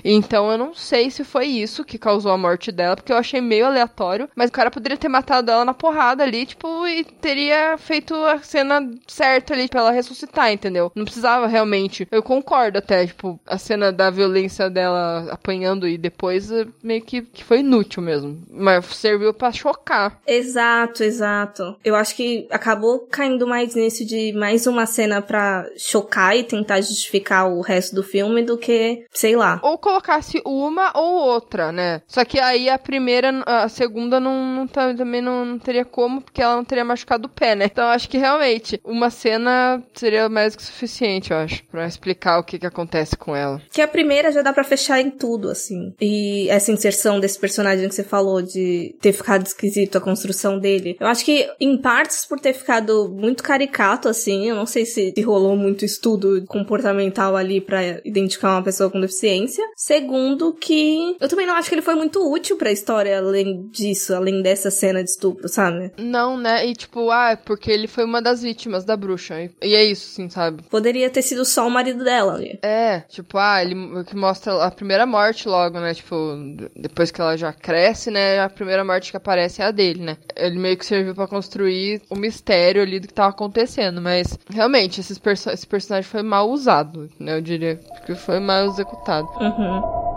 [0.05, 3.41] Então eu não sei se foi isso que causou a morte dela, porque eu achei
[3.41, 7.77] meio aleatório, mas o cara poderia ter matado ela na porrada ali, tipo, e teria
[7.79, 9.91] feito a cena certa ali pra ela
[10.53, 10.93] entendeu?
[10.95, 12.07] Não precisava realmente.
[12.11, 17.23] Eu concordo até, tipo, a cena da violência dela apanhando e depois eh, meio que,
[17.23, 18.41] que foi inútil mesmo.
[18.51, 20.21] Mas serviu para chocar.
[20.27, 21.77] Exato, exato.
[21.85, 26.81] Eu acho que acabou caindo mais nisso de mais uma cena pra chocar e tentar
[26.81, 29.61] justificar o resto do filme do que, sei lá.
[29.63, 32.03] Ou colocasse uma ou outra, né?
[32.07, 36.21] Só que aí a primeira, a segunda não, não tá, também não, não teria como,
[36.21, 37.67] porque ela não teria machucado o pé, né?
[37.67, 42.45] Então acho que realmente uma cena seria mais que suficiente, eu acho, pra explicar o
[42.45, 43.63] que que acontece com ela.
[43.71, 45.95] Que a primeira já dá pra fechar em tudo, assim.
[46.01, 50.97] E essa inserção desse personagem que você falou de ter ficado esquisito a construção dele.
[50.99, 55.15] Eu acho que, em partes, por ter ficado muito caricato, assim, eu não sei se
[55.23, 59.65] rolou muito estudo comportamental ali para identificar uma pessoa com deficiência.
[59.77, 64.15] Segundo, que eu também não acho que ele foi muito útil pra história além disso,
[64.15, 65.93] além dessa cena de estupro, sabe?
[65.97, 66.67] Não, né?
[66.67, 69.49] E tipo, ah, porque ele foi uma das vítimas da bruxa.
[69.63, 70.64] E é isso, sim, sabe?
[70.64, 72.60] Poderia ter sido só o marido dela ali.
[72.62, 75.94] É, tipo, ah, ele que mostra a primeira morte logo, né?
[75.94, 76.16] Tipo,
[76.76, 78.40] depois que ela já cresce, né?
[78.40, 80.18] A primeira morte que aparece é a dele, né?
[80.36, 84.02] Ele meio que serviu para construir o mistério ali do que tava acontecendo.
[84.02, 87.38] Mas, realmente, esses perso esse personagem foi mal usado, né?
[87.38, 89.28] Eu diria que foi mal executado.
[89.40, 90.08] Uhum.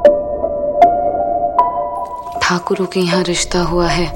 [2.51, 4.07] ठाकुरों के यहाँ रिश्ता हुआ है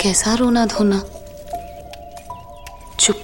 [0.00, 0.98] कैसा रोना धोना
[3.00, 3.22] चुप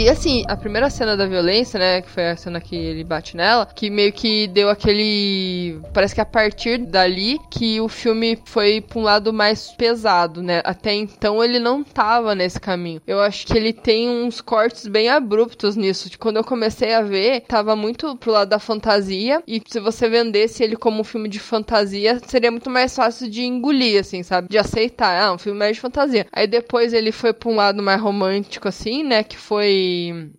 [0.00, 3.36] E assim, a primeira cena da violência, né, que foi a cena que ele bate
[3.36, 5.78] nela, que meio que deu aquele.
[5.92, 10.62] Parece que a partir dali que o filme foi pra um lado mais pesado, né?
[10.64, 13.02] Até então ele não tava nesse caminho.
[13.06, 16.08] Eu acho que ele tem uns cortes bem abruptos nisso.
[16.08, 19.42] De quando eu comecei a ver, tava muito pro lado da fantasia.
[19.46, 23.42] E se você vendesse ele como um filme de fantasia, seria muito mais fácil de
[23.42, 24.48] engolir, assim, sabe?
[24.48, 25.22] De aceitar.
[25.22, 26.26] Ah, um filme mais de fantasia.
[26.32, 29.22] Aí depois ele foi pra um lado mais romântico, assim, né?
[29.22, 29.89] Que foi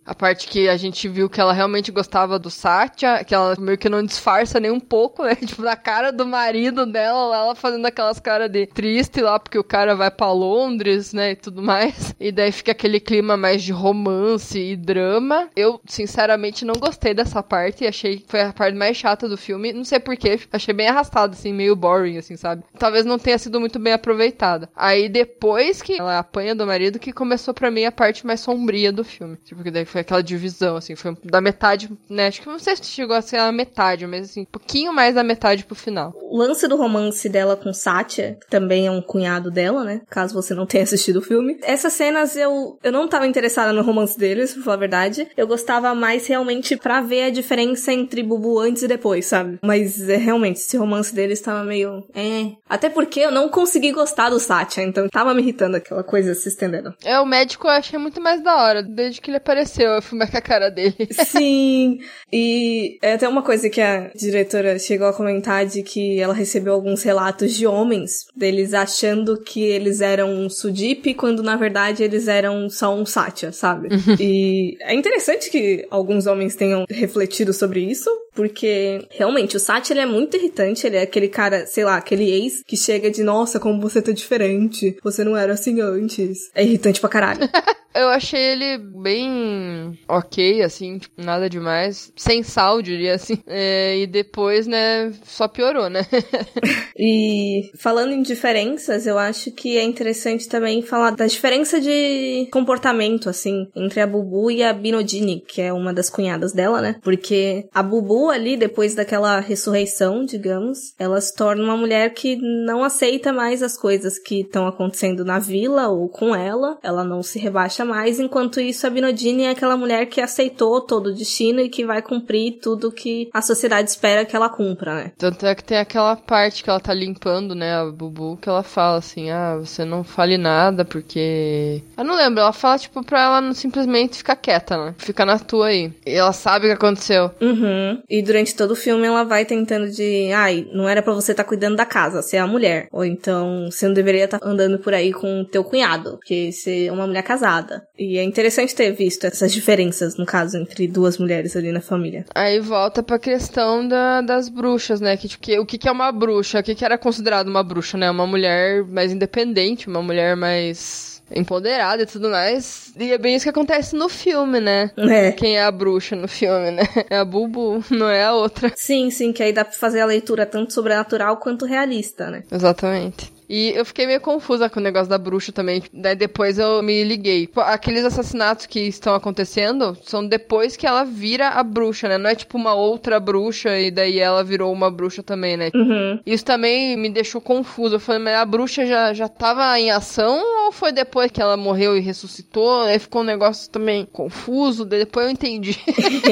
[0.04, 3.78] a parte que a gente viu que ela realmente gostava do Satya, que ela meio
[3.78, 5.34] que não disfarça nem um pouco, né?
[5.52, 9.64] Tipo, na cara do marido dela, ela fazendo aquelas caras de triste lá, porque o
[9.64, 11.32] cara vai pra Londres, né?
[11.32, 12.14] E tudo mais.
[12.18, 15.48] E daí fica aquele clima mais de romance e drama.
[15.54, 19.72] Eu, sinceramente, não gostei dessa parte achei que foi a parte mais chata do filme.
[19.72, 22.64] Não sei porquê, achei bem arrastado, assim, meio boring, assim, sabe?
[22.78, 24.68] Talvez não tenha sido muito bem aproveitada.
[24.74, 28.92] Aí depois que ela apanha do marido, que começou para mim a parte mais sombria
[28.92, 29.36] do filme.
[29.44, 32.28] Tipo, que daí foi aquela divisão, assim, foi da metade, né?
[32.28, 35.14] Acho que não sei se chegou a ser a metade, mas assim, um pouquinho mais
[35.14, 36.12] da metade pro final.
[36.14, 40.00] O lance do romance dela com Satya, que também é um cunhado dela, né?
[40.08, 41.58] Caso você não tenha assistido o filme.
[41.62, 45.28] Essas cenas eu, eu não tava interessada no romance deles, pra falar a verdade.
[45.36, 49.58] Eu gostava mais realmente pra ver a diferença entre Bubu antes e depois, sabe?
[49.62, 52.04] Mas é realmente, esse romance deles tava meio.
[52.14, 52.52] É.
[52.68, 56.48] Até porque eu não consegui gostar do Satya, então tava me irritando aquela coisa se
[56.48, 56.94] estendendo.
[57.04, 60.18] É, o médico eu achei muito mais da hora, desde que ele apareceu, eu fui
[60.18, 61.08] com a cara dele.
[61.26, 61.98] Sim,
[62.32, 66.74] e é até uma coisa que a diretora chegou a comentar de que ela recebeu
[66.74, 72.28] alguns relatos de homens, deles achando que eles eram um Sudip, quando na verdade eles
[72.28, 73.88] eram só um Satya, sabe?
[74.20, 80.00] e é interessante que alguns homens tenham refletido sobre isso, porque realmente o Satya ele
[80.00, 83.60] é muito irritante, ele é aquele cara, sei lá, aquele ex que chega de nossa,
[83.60, 86.50] como você tá diferente, você não era assim antes.
[86.54, 87.40] É irritante pra caralho.
[87.94, 92.10] Eu achei ele bem ok, assim, tipo, nada demais.
[92.16, 93.38] Sem sal, diria assim.
[93.46, 96.06] É, e depois, né, só piorou, né?
[96.98, 103.28] e falando em diferenças, eu acho que é interessante também falar da diferença de comportamento,
[103.28, 106.96] assim, entre a Bubu e a Binodini, que é uma das cunhadas dela, né?
[107.02, 112.84] Porque a Bubu ali, depois daquela ressurreição, digamos, ela se torna uma mulher que não
[112.84, 116.78] aceita mais as coisas que estão acontecendo na vila ou com ela.
[116.82, 121.08] Ela não se rebaixa mais, enquanto isso a Binodini é aquela mulher que aceitou todo
[121.08, 125.12] o destino e que vai cumprir tudo que a sociedade espera que ela cumpra, né?
[125.18, 128.62] Tanto é que tem aquela parte que ela tá limpando, né, a Bubu, que ela
[128.62, 131.82] fala assim, ah, você não fale nada porque...
[131.96, 134.94] Eu não lembro, ela fala, tipo, pra ela não simplesmente ficar quieta, né?
[134.98, 135.92] Fica na tua aí.
[136.06, 137.30] E ela sabe o que aconteceu.
[137.40, 138.02] Uhum.
[138.12, 141.44] E durante todo o filme ela vai tentando de, ai, não era para você estar
[141.44, 142.86] tá cuidando da casa, você é a mulher.
[142.92, 146.88] Ou então, você não deveria estar tá andando por aí com teu cunhado, porque você
[146.88, 147.88] é uma mulher casada.
[147.98, 152.26] E é interessante ter visto essas diferenças, no caso, entre duas mulheres ali na família.
[152.34, 155.16] Aí volta pra questão da, das bruxas, né?
[155.16, 156.60] Que, que, o que, que é uma bruxa?
[156.60, 158.10] O que, que era considerado uma bruxa, né?
[158.10, 162.92] Uma mulher mais independente, uma mulher mais empoderada e tudo mais.
[162.98, 164.90] E é bem isso que acontece no filme, né?
[164.96, 165.32] É.
[165.32, 166.82] Quem é a bruxa no filme, né?
[167.10, 168.72] É a Bubu, não é a outra.
[168.76, 172.42] Sim, sim, que aí dá pra fazer a leitura tanto sobrenatural quanto realista, né?
[172.50, 173.32] Exatamente.
[173.52, 175.82] E eu fiquei meio confusa com o negócio da bruxa também.
[175.92, 177.46] Daí depois eu me liguei.
[177.54, 182.16] Aqueles assassinatos que estão acontecendo são depois que ela vira a bruxa, né?
[182.16, 185.70] Não é tipo uma outra bruxa e daí ela virou uma bruxa também, né?
[185.74, 186.18] Uhum.
[186.24, 187.96] Isso também me deixou confusa.
[187.96, 191.54] Eu falei, mas a bruxa já, já tava em ação ou foi depois que ela
[191.54, 192.84] morreu e ressuscitou?
[192.84, 194.86] Aí ficou um negócio também confuso.
[194.86, 195.78] Daí depois eu entendi.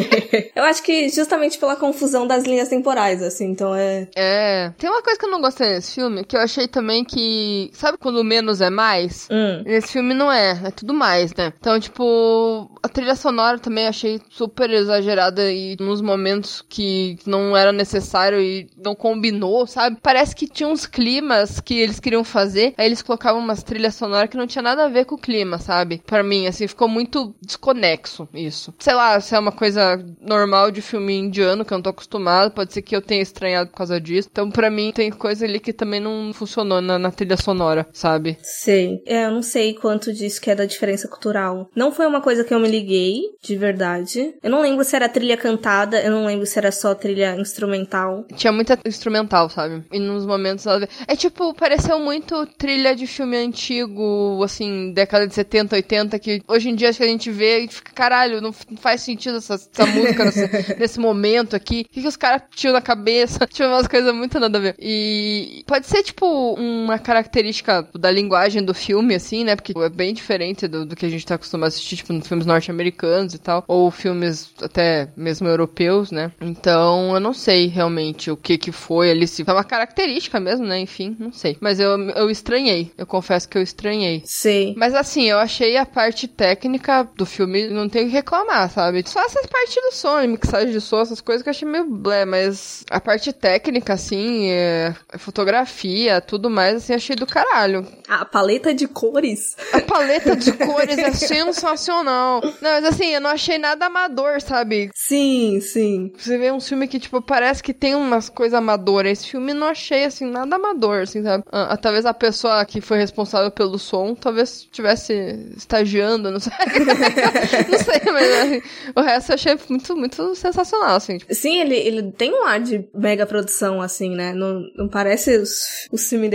[0.56, 4.08] eu acho que justamente pela confusão das linhas temporais, assim, então é.
[4.16, 4.72] É.
[4.78, 7.70] Tem uma coisa que eu não gostei nesse filme, que eu achei também que.
[7.72, 9.28] Sabe quando menos é mais?
[9.30, 9.62] Hum.
[9.64, 11.52] Nesse filme não é, é tudo mais, né?
[11.58, 17.72] Então, tipo, a trilha sonora também achei super exagerada e nos momentos que não era
[17.72, 19.98] necessário e não combinou, sabe?
[20.02, 24.30] Parece que tinha uns climas que eles queriam fazer, aí eles colocavam umas trilhas sonoras
[24.30, 26.02] que não tinha nada a ver com o clima, sabe?
[26.06, 28.72] Para mim, assim, ficou muito desconexo isso.
[28.78, 32.52] Sei lá, se é uma coisa normal de filme indiano que eu não tô acostumado,
[32.52, 34.28] pode ser que eu tenha estranhado por causa disso.
[34.30, 38.38] Então, para mim, tem coisa ali que também não funcionou na, na trilha sonora, sabe?
[38.42, 39.02] Sei.
[39.06, 41.68] É, eu não sei quanto disso que é da diferença cultural.
[41.74, 44.34] Não foi uma coisa que eu me liguei, de verdade.
[44.42, 48.24] Eu não lembro se era trilha cantada, eu não lembro se era só trilha instrumental.
[48.36, 49.84] Tinha muita instrumental, sabe?
[49.92, 50.88] E nos momentos ela...
[51.06, 56.68] É tipo, pareceu muito trilha de filme antigo, assim, década de 70, 80, que hoje
[56.68, 60.78] em dia a gente vê e fica, caralho, não faz sentido essa, essa música nesse,
[60.78, 61.86] nesse, momento aqui.
[61.88, 63.46] O que, que os caras tinham na cabeça?
[63.50, 64.76] Tinha umas coisas muito nada a ver.
[64.78, 69.56] E pode ser, tipo, uma característica da linguagem do filme, assim, né?
[69.56, 72.26] Porque é bem diferente do, do que a gente tá acostumado a assistir, tipo, nos
[72.26, 76.32] filmes norte-americanos e tal, ou filmes até mesmo europeus, né?
[76.40, 80.66] Então, eu não sei realmente o que que foi ali, se foi uma característica mesmo,
[80.66, 80.78] né?
[80.80, 81.56] Enfim, não sei.
[81.60, 84.22] Mas eu, eu estranhei, eu confesso que eu estranhei.
[84.24, 84.74] Sei.
[84.76, 89.02] Mas assim, eu achei a parte técnica do filme, não tem o que reclamar, sabe?
[89.06, 92.24] Só essas partes do som, mixagem de som, essas coisas que eu achei meio blé,
[92.24, 97.86] mas a parte técnica, assim, é, fotografia, tudo mais, assim, achei do caralho.
[98.08, 99.56] A paleta de cores.
[99.72, 102.40] A paleta de cores é sensacional.
[102.42, 104.90] Não, mas assim, eu não achei nada amador, sabe?
[104.94, 106.12] Sim, sim.
[106.16, 109.12] Você vê um filme que, tipo, parece que tem umas coisas amadoras.
[109.12, 111.44] Esse filme não achei, assim, nada amador, assim, sabe?
[111.50, 115.12] Ah, talvez a pessoa que foi responsável pelo som, talvez estivesse
[115.56, 116.52] estagiando, não sei.
[117.70, 118.62] não sei, mas assim,
[118.96, 121.18] o resto eu achei muito, muito sensacional, assim.
[121.18, 121.34] Tipo.
[121.34, 124.32] Sim, ele, ele tem um ar de mega produção, assim, né?
[124.32, 126.28] Não, não parece os, o filme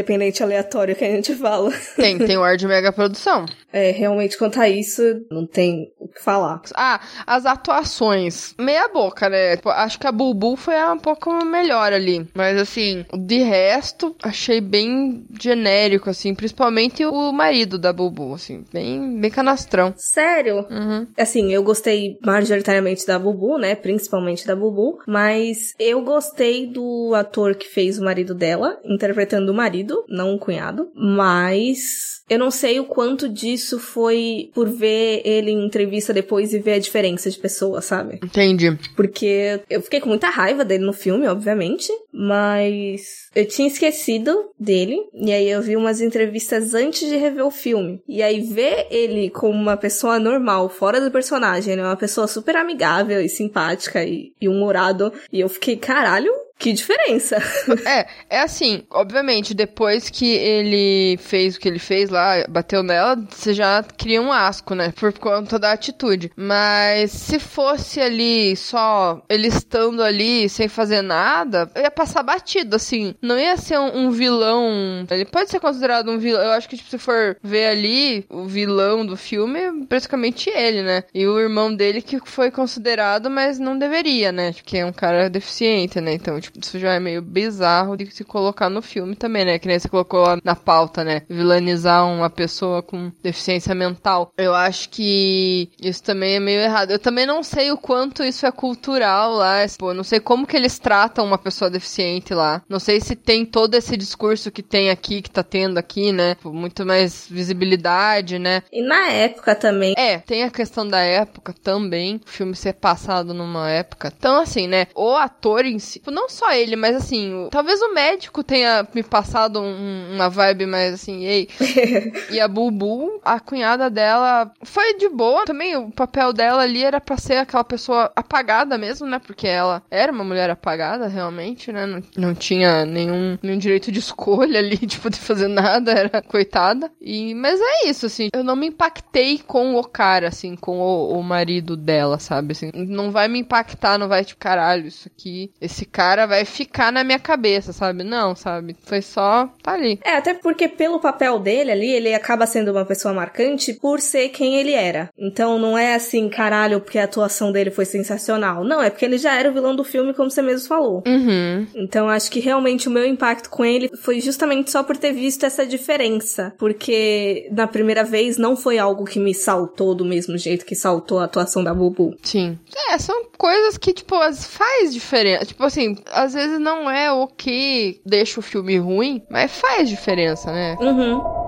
[0.43, 1.71] aleatório que a gente fala.
[1.95, 3.45] Tem, tem o ar de mega produção.
[3.71, 6.61] É, realmente, quanto a isso, não tem o que falar.
[6.75, 8.53] Ah, as atuações.
[8.57, 9.57] Meia boca, né?
[9.57, 12.25] Tipo, acho que a Bulbul foi um pouco melhor ali.
[12.33, 16.33] Mas, assim, de resto, achei bem genérico, assim.
[16.33, 18.63] Principalmente o marido da Bulbul, assim.
[18.71, 19.93] Bem, bem canastrão.
[19.97, 20.65] Sério?
[20.69, 21.07] Uhum.
[21.17, 23.75] Assim, eu gostei majoritariamente da Bubu, né?
[23.75, 24.99] Principalmente da Bubu.
[25.07, 30.39] Mas eu gostei do ator que fez o marido dela, interpretando o marido, não o
[30.39, 30.89] cunhado.
[30.95, 36.59] Mas eu não sei o quanto disso foi por ver ele em entrevista depois e
[36.59, 38.19] ver a diferença de pessoa, sabe?
[38.23, 38.77] Entendi.
[38.95, 44.97] Porque eu fiquei com muita raiva dele no filme, obviamente, mas eu tinha esquecido dele,
[45.13, 48.01] e aí eu vi umas entrevistas antes de rever o filme.
[48.07, 51.83] E aí ver ele como uma pessoa normal, fora do personagem, né?
[51.83, 55.13] Uma pessoa super amigável e simpática e, e humorado.
[55.31, 57.37] E eu fiquei, caralho, que diferença.
[57.85, 63.15] é, é assim, obviamente, depois que ele fez o que ele fez lá, bateu nela,
[63.29, 64.93] você já cria um asco, né?
[64.95, 66.31] Por conta da atitude.
[66.35, 73.13] Mas se fosse ali só ele estando ali sem fazer nada, ia passar batido, assim.
[73.21, 75.05] Não ia ser um, um vilão.
[75.09, 76.41] Ele pode ser considerado um vilão.
[76.41, 80.81] Eu acho que, tipo, se for ver ali, o vilão do filme é praticamente ele,
[80.81, 81.03] né?
[81.13, 84.53] E o irmão dele que foi considerado, mas não deveria, né?
[84.53, 86.13] Porque é um cara deficiente, né?
[86.13, 89.59] Então, tipo, isso já é meio bizarro de se colocar no filme também, né?
[89.59, 91.23] Que nem você colocou na pauta, né?
[91.29, 94.31] Vilanizar uma pessoa com deficiência mental.
[94.37, 96.91] Eu acho que isso também é meio errado.
[96.91, 99.55] Eu também não sei o quanto isso é cultural lá.
[99.77, 102.61] Pô, não sei como que eles tratam uma pessoa deficiente lá.
[102.69, 106.37] Não sei se tem todo esse discurso que tem aqui, que tá tendo aqui, né?
[106.43, 108.63] Muito mais visibilidade, né?
[108.71, 109.93] E na época também.
[109.97, 112.21] É, tem a questão da época também.
[112.25, 114.13] O filme ser passado numa época.
[114.15, 114.87] Então, assim, né?
[114.95, 118.87] O ator em si, tipo, não só ele, mas assim, o, talvez o médico tenha
[118.93, 121.49] me passado um, uma vibe mais assim, ei.
[122.29, 125.45] e a Bubu, a cunhada dela, foi de boa.
[125.45, 129.19] Também o papel dela ali era pra ser aquela pessoa apagada mesmo, né?
[129.19, 131.85] Porque ela era uma mulher apagada, realmente, né?
[131.85, 136.91] Não, não tinha nenhum, nenhum direito de escolha ali, tipo, de fazer nada, era coitada.
[137.01, 141.17] E, mas é isso, assim, eu não me impactei com o cara, assim, com o,
[141.17, 142.51] o marido dela, sabe?
[142.51, 146.91] Assim, não vai me impactar, não vai, tipo, caralho, isso aqui, esse cara vai ficar
[146.91, 148.03] na minha cabeça, sabe?
[148.03, 148.75] Não, sabe?
[148.83, 149.99] Foi só, tá ali.
[150.03, 154.29] É, até porque pelo papel dele ali, ele acaba sendo uma pessoa marcante por ser
[154.29, 155.09] quem ele era.
[155.17, 158.63] Então não é assim, caralho, porque a atuação dele foi sensacional.
[158.63, 161.03] Não, é porque ele já era o vilão do filme, como você mesmo falou.
[161.05, 161.67] Uhum.
[161.75, 165.45] Então acho que realmente o meu impacto com ele foi justamente só por ter visto
[165.45, 166.53] essa diferença.
[166.57, 171.19] Porque na primeira vez não foi algo que me saltou do mesmo jeito que saltou
[171.19, 172.15] a atuação da Bubu.
[172.21, 172.57] Sim.
[172.89, 175.45] É, são coisas que, tipo, faz diferença.
[175.45, 180.52] Tipo assim, às vezes não é o que deixa o filme ruim, mas faz diferença,
[180.52, 180.76] né?
[180.80, 181.40] Uhum.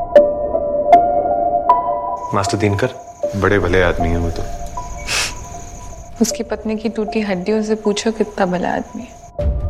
[2.35, 2.95] Master Dinkar
[3.37, 4.43] बड़े भले आदमी हैं वो तो
[6.21, 9.66] उसकी पत्नी की टूटी हड्डियों से पूछो कितना भला आदमी है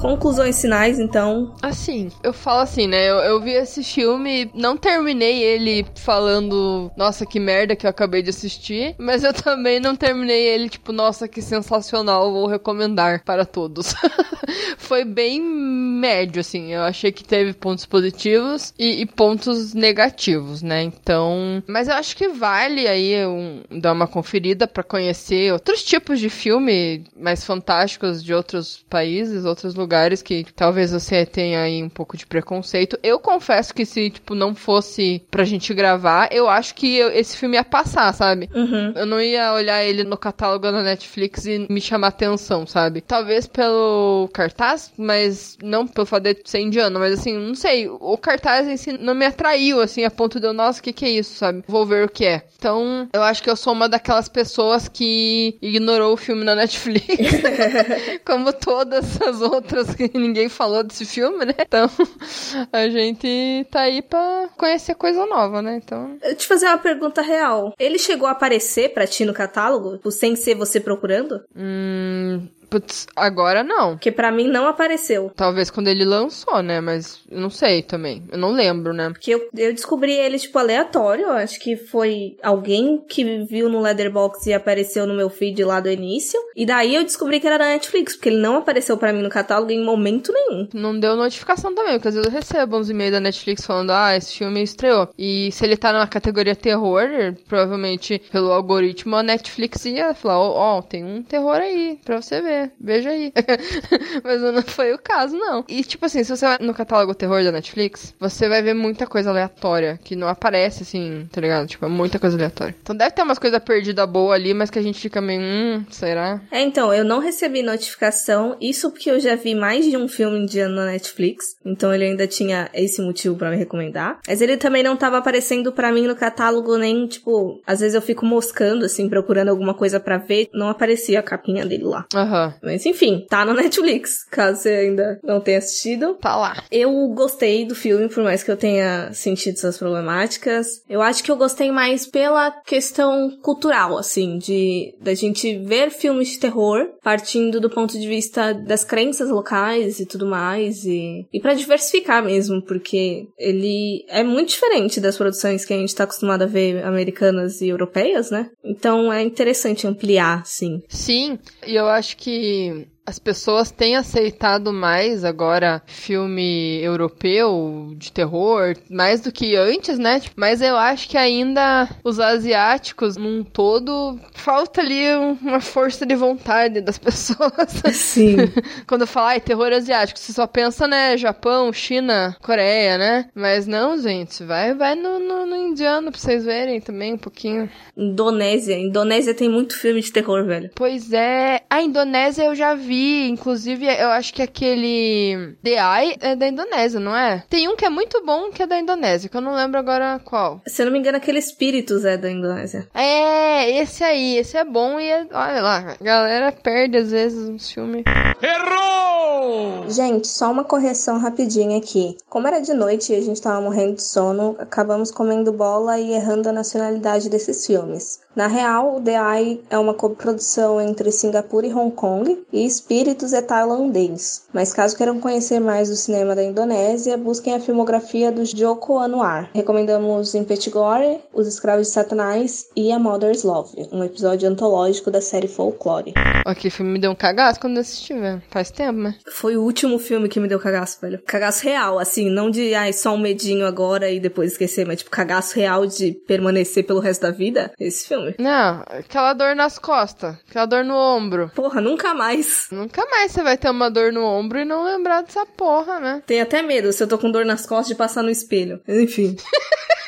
[0.00, 1.54] Conclusões finais, então.
[1.60, 3.10] Assim, eu falo assim, né?
[3.10, 8.22] Eu, eu vi esse filme, não terminei ele falando, nossa, que merda que eu acabei
[8.22, 13.44] de assistir, mas eu também não terminei ele, tipo, nossa, que sensacional, vou recomendar para
[13.44, 13.94] todos.
[14.78, 16.72] Foi bem médio, assim.
[16.72, 20.82] Eu achei que teve pontos positivos e, e pontos negativos, né?
[20.82, 21.62] Então.
[21.66, 26.28] Mas eu acho que vale aí um, dar uma conferida para conhecer outros tipos de
[26.28, 31.88] filme mais fantásticos de outros países, outros lugares lugares que talvez você tenha aí um
[31.88, 32.96] pouco de preconceito.
[33.02, 37.36] Eu confesso que se, tipo, não fosse pra gente gravar, eu acho que eu, esse
[37.36, 38.48] filme ia passar, sabe?
[38.54, 38.92] Uhum.
[38.94, 43.00] Eu não ia olhar ele no catálogo da Netflix e me chamar atenção, sabe?
[43.00, 47.88] Talvez pelo cartaz, mas não pelo fato de ser indiano, mas assim, não sei.
[47.88, 50.92] O cartaz em si não me atraiu, assim, a ponto de eu, nossa, o que,
[50.92, 51.64] que é isso, sabe?
[51.66, 52.42] Vou ver o que é.
[52.56, 57.06] Então, eu acho que eu sou uma daquelas pessoas que ignorou o filme na Netflix.
[58.24, 61.54] como todas as outras que ninguém falou desse filme, né?
[61.58, 61.88] Então,
[62.72, 65.80] a gente tá aí pra conhecer coisa nova, né?
[65.82, 66.16] Então.
[66.22, 67.74] Eu te fazer uma pergunta real.
[67.78, 71.42] Ele chegou a aparecer pra ti no catálogo, sem ser você procurando?
[71.56, 72.46] Hum.
[72.70, 73.92] Putz, agora não.
[73.92, 75.32] Porque pra mim não apareceu.
[75.34, 76.80] Talvez quando ele lançou, né?
[76.80, 78.22] Mas eu não sei também.
[78.30, 79.10] Eu não lembro, né?
[79.10, 81.24] Porque eu, eu descobri ele, tipo, aleatório.
[81.24, 85.80] Eu acho que foi alguém que viu no Leatherbox e apareceu no meu feed lá
[85.80, 86.40] do início.
[86.54, 89.28] E daí eu descobri que era da Netflix, porque ele não apareceu pra mim no
[89.28, 90.68] catálogo em momento nenhum.
[90.72, 94.16] Não deu notificação também, porque às vezes eu recebo uns e-mails da Netflix falando, ah,
[94.16, 95.08] esse filme estreou.
[95.18, 97.08] E se ele tá na categoria terror,
[97.48, 102.40] provavelmente pelo algoritmo, a Netflix ia falar, ó, oh, tem um terror aí pra você
[102.40, 102.59] ver.
[102.80, 103.32] Veja aí.
[104.24, 105.64] Mas não foi o caso, não.
[105.68, 109.06] E, tipo assim, se você vai no catálogo terror da Netflix, você vai ver muita
[109.06, 111.66] coisa aleatória, que não aparece, assim, tá ligado?
[111.66, 112.74] Tipo, é muita coisa aleatória.
[112.82, 115.84] Então deve ter umas coisas perdidas boas ali, mas que a gente fica meio, hum,
[115.90, 116.40] será?
[116.50, 120.38] É, então, eu não recebi notificação, isso porque eu já vi mais de um filme
[120.38, 124.18] indiano na Netflix, então ele ainda tinha esse motivo para me recomendar.
[124.26, 128.02] Mas ele também não tava aparecendo para mim no catálogo, nem, tipo, às vezes eu
[128.02, 132.04] fico moscando, assim, procurando alguma coisa para ver, não aparecia a capinha dele lá.
[132.14, 132.46] Aham.
[132.46, 132.49] Uhum.
[132.62, 136.14] Mas enfim, tá no Netflix, caso você ainda não tenha assistido.
[136.14, 136.62] Tá lá.
[136.70, 140.82] Eu gostei do filme, por mais que eu tenha sentido essas problemáticas.
[140.88, 146.28] Eu acho que eu gostei mais pela questão cultural, assim, de da gente ver filmes
[146.30, 151.40] de terror partindo do ponto de vista das crenças locais e tudo mais e, e
[151.40, 156.42] para diversificar mesmo, porque ele é muito diferente das produções que a gente tá acostumado
[156.42, 158.50] a ver americanas e europeias, né?
[158.64, 160.82] Então é interessante ampliar, sim.
[160.88, 168.12] Sim, e eu acho que que as pessoas têm aceitado mais agora filme europeu de
[168.12, 170.20] terror, mais do que antes, né?
[170.20, 175.08] Tipo, mas eu acho que ainda os asiáticos, num todo, falta ali
[175.42, 177.82] uma força de vontade das pessoas.
[177.92, 178.36] Sim.
[178.86, 181.16] Quando fala ah, terror asiático, você só pensa, né?
[181.16, 183.28] Japão, China, Coreia, né?
[183.34, 187.68] Mas não, gente, vai, vai no, no, no indiano pra vocês verem também um pouquinho.
[187.96, 188.78] Indonésia.
[188.78, 190.70] Indonésia tem muito filme de terror, velho.
[190.76, 191.60] Pois é.
[191.68, 197.00] A Indonésia eu já vi inclusive, eu acho que aquele The Eye é da Indonésia,
[197.00, 197.44] não é?
[197.48, 200.20] Tem um que é muito bom que é da Indonésia, que eu não lembro agora
[200.24, 200.60] qual.
[200.66, 202.88] Se eu não me engano, aquele Espíritos é da Indonésia.
[202.94, 207.48] É, esse aí, esse é bom e é, olha lá, a galera perde às vezes
[207.48, 208.04] uns filmes.
[208.42, 209.88] Errou!
[209.88, 212.16] Gente, só uma correção rapidinha aqui.
[212.28, 216.12] Como era de noite e a gente tava morrendo de sono, acabamos comendo bola e
[216.12, 218.20] errando a nacionalidade desses filmes.
[218.34, 223.32] Na real, o The Eye é uma coprodução entre Singapura e Hong Kong e Espíritos
[223.32, 224.46] é tailandês.
[224.52, 229.50] Mas caso queiram conhecer mais do cinema da Indonésia, busquem a filmografia do Joko Anwar.
[229.54, 235.48] Recomendamos Impetigore, Os Escravos de Satanás e A Mother's Love, um episódio antológico da série
[235.48, 236.14] Folklore.
[236.46, 238.42] Aquele filme me deu um cagaço quando eu assisti, velho.
[238.50, 239.14] Faz tempo, né?
[239.30, 241.20] Foi o último filme que me deu cagaço, velho.
[241.26, 245.10] Cagaço real, assim, não de, ai, só um medinho agora e depois esquecer, mas tipo,
[245.10, 247.72] cagaço real de permanecer pelo resto da vida.
[247.78, 248.34] Esse filme filme.
[248.38, 251.50] Não, aquela dor nas costas, aquela dor no ombro.
[251.54, 252.68] Porra, nunca mais.
[252.70, 256.22] Nunca mais você vai ter uma dor no ombro e não lembrar dessa porra, né?
[256.26, 258.80] Tem até medo se eu tô com dor nas costas de passar no espelho.
[258.86, 259.36] Enfim.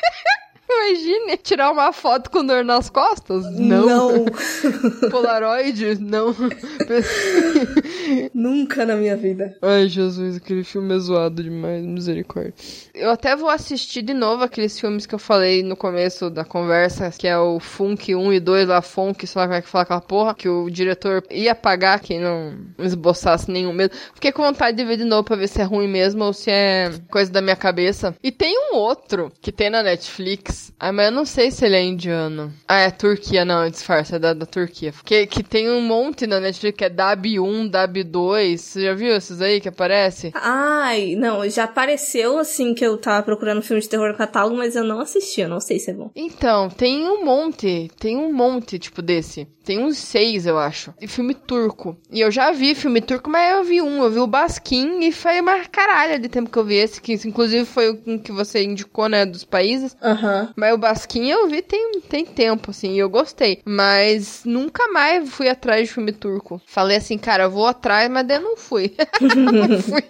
[0.73, 3.43] Imagine tirar uma foto com dor nas costas?
[3.57, 3.85] Não.
[3.85, 4.25] Não.
[5.09, 5.99] Polaroid?
[5.99, 6.35] Não.
[8.33, 9.55] Nunca na minha vida.
[9.61, 12.53] Ai, Jesus, aquele filme é zoado demais, misericórdia.
[12.93, 17.11] Eu até vou assistir de novo aqueles filmes que eu falei no começo da conversa,
[17.11, 19.83] que é o Funk 1 e 2, lá, Funk, sei lá como é que fala
[19.83, 23.95] aquela porra, que o diretor ia pagar quem não esboçasse nenhum medo.
[24.13, 26.51] Fiquei com vontade de ver de novo pra ver se é ruim mesmo ou se
[26.51, 28.15] é coisa da minha cabeça.
[28.23, 30.62] E tem um outro que tem na Netflix.
[30.79, 32.53] Ah, mas eu não sei se ele é indiano.
[32.67, 34.93] Ah, é Turquia, não, disfarça, é da, da Turquia.
[35.03, 38.57] Que, que tem um monte na Netflix que é DAB1, DAB2.
[38.57, 40.31] Você já viu esses aí que aparece?
[40.35, 44.75] Ai, não, já apareceu assim que eu tava procurando filme de terror no catálogo, mas
[44.75, 46.11] eu não assisti, eu não sei se é bom.
[46.15, 49.47] Então, tem um monte, tem um monte, tipo, desse.
[49.63, 50.93] Tem uns seis, eu acho.
[50.99, 51.97] E filme turco.
[52.11, 54.03] E eu já vi filme turco, mas eu vi um.
[54.03, 57.13] Eu vi o Basquim e foi uma caralha de tempo que eu vi esse, que
[57.13, 59.95] inclusive foi o que você indicou, né, dos países.
[60.01, 60.41] Aham.
[60.41, 60.42] Uhum.
[60.55, 63.61] Mas o Basquim eu vi tem, tem tempo, assim, e eu gostei.
[63.65, 66.61] Mas nunca mais fui atrás de filme turco.
[66.65, 68.93] Falei assim, cara, eu vou atrás, mas daí não fui.
[69.21, 70.03] não fui.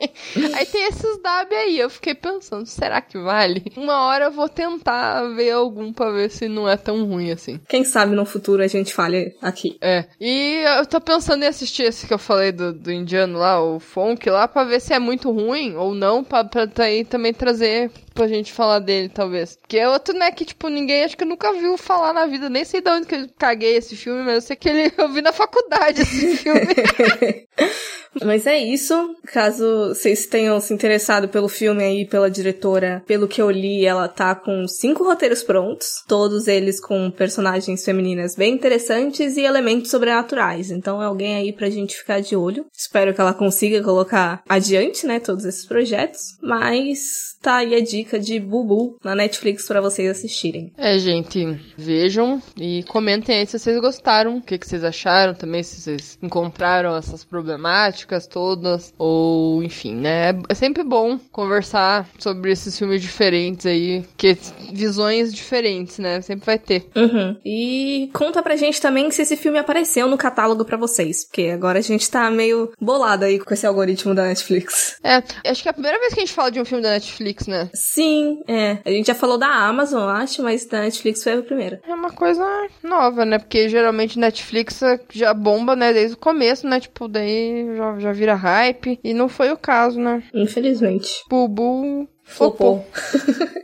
[0.53, 1.79] Aí tem esses dab aí.
[1.79, 3.63] Eu fiquei pensando, será que vale?
[3.75, 7.59] Uma hora eu vou tentar ver algum pra ver se não é tão ruim assim.
[7.67, 9.77] Quem sabe no futuro a gente fale aqui.
[9.81, 10.05] É.
[10.19, 13.79] E eu tô pensando em assistir esse que eu falei do, do indiano lá, o
[13.79, 17.91] funk lá, pra ver se é muito ruim ou não, pra, pra aí também trazer
[18.13, 19.57] pra gente falar dele, talvez.
[19.57, 22.49] Porque é outro, né, que, tipo, ninguém acho que nunca viu falar na vida.
[22.49, 25.11] Nem sei de onde que eu caguei esse filme, mas eu sei que ele, eu
[25.11, 26.61] vi na faculdade esse filme.
[28.23, 29.15] Mas é isso.
[29.25, 34.07] Caso vocês tenham se interessado pelo filme aí, pela diretora, pelo que eu li, ela
[34.07, 40.69] tá com cinco roteiros prontos, todos eles com personagens femininas bem interessantes e elementos sobrenaturais.
[40.71, 42.65] Então é alguém aí pra gente ficar de olho.
[42.75, 46.37] Espero que ela consiga colocar adiante, né, todos esses projetos.
[46.41, 50.71] Mas tá aí a dica de Bubu na Netflix para vocês assistirem.
[50.77, 55.63] É, gente, vejam e comentem aí se vocês gostaram, o que, que vocês acharam também,
[55.63, 60.29] se vocês encontraram essas problemáticas todas, ou enfim, né?
[60.49, 64.37] É sempre bom conversar sobre esses filmes diferentes aí, que
[64.71, 66.21] visões diferentes, né?
[66.21, 66.87] Sempre vai ter.
[66.95, 67.35] Uhum.
[67.45, 71.79] E conta pra gente também se esse filme apareceu no catálogo para vocês, porque agora
[71.79, 74.97] a gente tá meio bolado aí com esse algoritmo da Netflix.
[75.03, 76.91] É, acho que é a primeira vez que a gente fala de um filme da
[76.91, 77.69] Netflix Netflix, né?
[77.73, 78.79] Sim, é.
[78.85, 81.81] A gente já falou da Amazon, acho, mas da Netflix foi a primeira.
[81.87, 82.43] É uma coisa
[82.83, 83.39] nova, né?
[83.39, 84.81] Porque geralmente Netflix
[85.11, 85.93] já bomba, né?
[85.93, 86.79] Desde o começo, né?
[86.79, 88.99] Tipo, daí já, já vira hype.
[89.03, 90.23] E não foi o caso, né?
[90.33, 91.23] Infelizmente.
[91.29, 92.85] Bubu Flopou.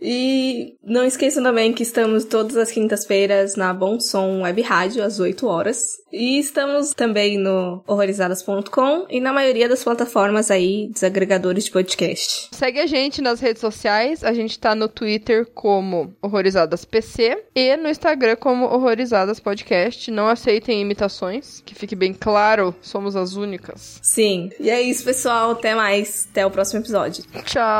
[0.00, 5.20] e não esqueçam também que estamos todas as quintas-feiras na Bom Som Web Rádio, às
[5.20, 5.96] 8 horas.
[6.12, 12.48] E estamos também no horrorizadas.com e na maioria das plataformas aí, dos agregadores de podcast.
[12.52, 14.24] Segue a gente nas redes sociais.
[14.24, 20.10] A gente tá no Twitter como Horrorizadas PC e no Instagram como Horrorizadas Podcast.
[20.10, 23.98] Não aceitem imitações, que fique bem claro, somos as únicas.
[24.02, 24.50] Sim.
[24.58, 25.50] E é isso, pessoal.
[25.50, 26.28] Até mais.
[26.30, 27.24] Até o próximo episódio.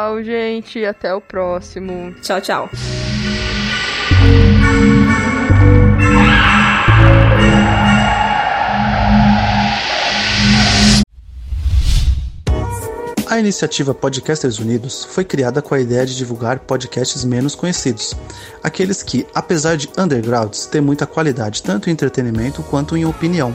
[0.07, 0.84] Tchau, gente.
[0.84, 2.14] Até o próximo.
[2.22, 2.70] Tchau, tchau.
[13.28, 18.14] A iniciativa Podcasters Unidos foi criada com a ideia de divulgar podcasts menos conhecidos,
[18.62, 23.54] aqueles que, apesar de undergrounds, têm muita qualidade tanto em entretenimento quanto em opinião.